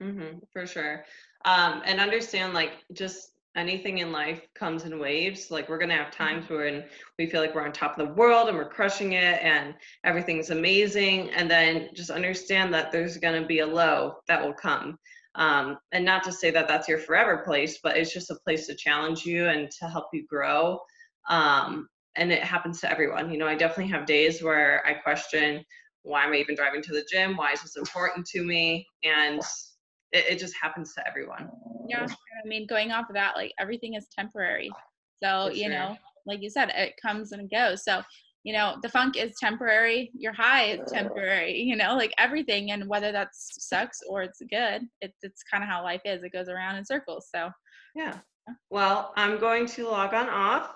Mm-hmm, 0.00 0.38
for 0.52 0.66
sure. 0.66 1.04
Um, 1.44 1.82
and 1.84 2.00
understand 2.00 2.54
like 2.54 2.84
just 2.92 3.32
anything 3.58 3.98
in 3.98 4.12
life 4.12 4.40
comes 4.54 4.84
in 4.84 4.98
waves 4.98 5.50
like 5.50 5.68
we're 5.68 5.78
to 5.90 5.96
have 5.96 6.12
mm-hmm. 6.12 6.24
times 6.24 6.48
where 6.48 6.86
we 7.18 7.26
feel 7.26 7.40
like 7.40 7.54
we're 7.54 7.64
on 7.64 7.72
top 7.72 7.98
of 7.98 8.06
the 8.06 8.14
world 8.14 8.48
and 8.48 8.56
we're 8.56 8.68
crushing 8.68 9.12
it 9.12 9.40
and 9.42 9.74
everything's 10.04 10.50
amazing 10.50 11.30
and 11.30 11.50
then 11.50 11.88
just 11.94 12.10
understand 12.10 12.72
that 12.72 12.90
there's 12.90 13.18
to 13.40 13.46
be 13.46 13.60
a 13.60 13.66
low 13.66 14.14
that 14.28 14.42
will 14.42 14.54
come 14.54 14.98
um, 15.34 15.76
and 15.92 16.04
not 16.04 16.22
to 16.24 16.32
say 16.32 16.50
that 16.50 16.68
that's 16.68 16.88
your 16.88 16.98
forever 16.98 17.42
place 17.44 17.78
but 17.82 17.96
it's 17.96 18.12
just 18.12 18.30
a 18.30 18.38
place 18.44 18.66
to 18.66 18.74
challenge 18.74 19.26
you 19.26 19.46
and 19.46 19.70
to 19.70 19.86
help 19.86 20.06
you 20.12 20.26
grow 20.26 20.78
um, 21.28 21.88
and 22.18 22.32
it 22.32 22.42
happens 22.42 22.80
to 22.80 22.90
everyone. 22.90 23.30
You 23.30 23.38
know, 23.38 23.46
I 23.46 23.54
definitely 23.54 23.92
have 23.92 24.04
days 24.04 24.42
where 24.42 24.84
I 24.86 24.94
question 24.94 25.64
why 26.02 26.24
am 26.24 26.32
I 26.32 26.36
even 26.36 26.54
driving 26.54 26.80
to 26.82 26.92
the 26.92 27.04
gym? 27.10 27.36
Why 27.36 27.52
is 27.52 27.60
this 27.60 27.76
important 27.76 28.24
to 28.28 28.42
me? 28.42 28.86
And 29.04 29.40
it, 30.12 30.24
it 30.30 30.38
just 30.38 30.54
happens 30.60 30.94
to 30.94 31.06
everyone. 31.06 31.50
Yeah. 31.88 32.06
I 32.06 32.46
mean, 32.48 32.66
going 32.66 32.92
off 32.92 33.08
of 33.08 33.14
that, 33.14 33.36
like 33.36 33.52
everything 33.58 33.94
is 33.94 34.06
temporary. 34.16 34.70
So, 35.22 35.48
For 35.48 35.54
you 35.56 35.64
sure. 35.64 35.70
know, 35.70 35.96
like 36.26 36.42
you 36.42 36.50
said, 36.50 36.70
it 36.74 36.94
comes 37.00 37.32
and 37.32 37.50
goes. 37.50 37.84
So, 37.84 38.02
you 38.44 38.52
know, 38.52 38.76
the 38.82 38.88
funk 38.88 39.16
is 39.16 39.34
temporary, 39.38 40.10
your 40.16 40.32
high 40.32 40.64
is 40.72 40.90
temporary, 40.92 41.58
you 41.60 41.76
know, 41.76 41.96
like 41.96 42.12
everything. 42.18 42.70
And 42.70 42.88
whether 42.88 43.10
that 43.12 43.28
sucks 43.32 44.00
or 44.08 44.22
it's 44.22 44.40
good, 44.50 44.82
it, 45.00 45.12
it's 45.22 45.42
kind 45.42 45.62
of 45.64 45.68
how 45.68 45.82
life 45.82 46.02
is. 46.04 46.22
It 46.22 46.32
goes 46.32 46.48
around 46.48 46.76
in 46.76 46.84
circles. 46.84 47.28
So, 47.34 47.50
Yeah. 47.94 48.14
Well, 48.70 49.12
I'm 49.16 49.38
going 49.38 49.66
to 49.66 49.88
log 49.88 50.14
on 50.14 50.28
off. 50.28 50.74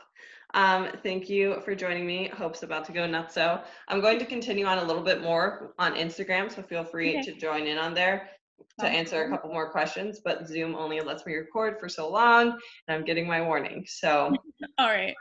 Um, 0.54 0.88
thank 1.02 1.30
you 1.30 1.62
for 1.64 1.74
joining 1.74 2.06
me. 2.06 2.28
Hope's 2.28 2.62
about 2.62 2.84
to 2.86 2.92
go 2.92 3.06
nuts. 3.06 3.34
So 3.34 3.62
I'm 3.88 4.02
going 4.02 4.18
to 4.18 4.26
continue 4.26 4.66
on 4.66 4.76
a 4.78 4.84
little 4.84 5.02
bit 5.02 5.22
more 5.22 5.72
on 5.78 5.94
Instagram. 5.94 6.54
So 6.54 6.62
feel 6.62 6.84
free 6.84 7.18
Okay. 7.18 7.22
to 7.22 7.38
join 7.38 7.66
in 7.66 7.78
on 7.78 7.94
there 7.94 8.28
to 8.80 8.86
answer 8.86 9.24
a 9.24 9.28
couple 9.30 9.50
more 9.50 9.70
questions. 9.70 10.20
But 10.24 10.46
Zoom 10.46 10.74
only 10.74 11.00
lets 11.00 11.26
me 11.26 11.34
record 11.34 11.78
for 11.80 11.88
so 11.88 12.08
long, 12.10 12.50
and 12.88 12.96
I'm 12.96 13.04
getting 13.04 13.26
my 13.26 13.40
warning. 13.42 13.84
So, 13.86 14.34
all 14.78 14.88
right. 14.88 15.14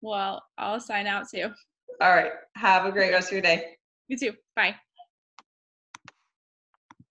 Well, 0.00 0.42
I'll 0.58 0.80
sign 0.80 1.06
out 1.06 1.28
too. 1.28 1.50
all 2.00 2.10
right. 2.10 2.32
Have 2.56 2.86
a 2.86 2.92
great 2.92 3.12
rest 3.12 3.28
of 3.28 3.32
your 3.32 3.42
day. 3.42 3.76
You 4.08 4.18
too. 4.18 4.32
Bye. 4.54 4.74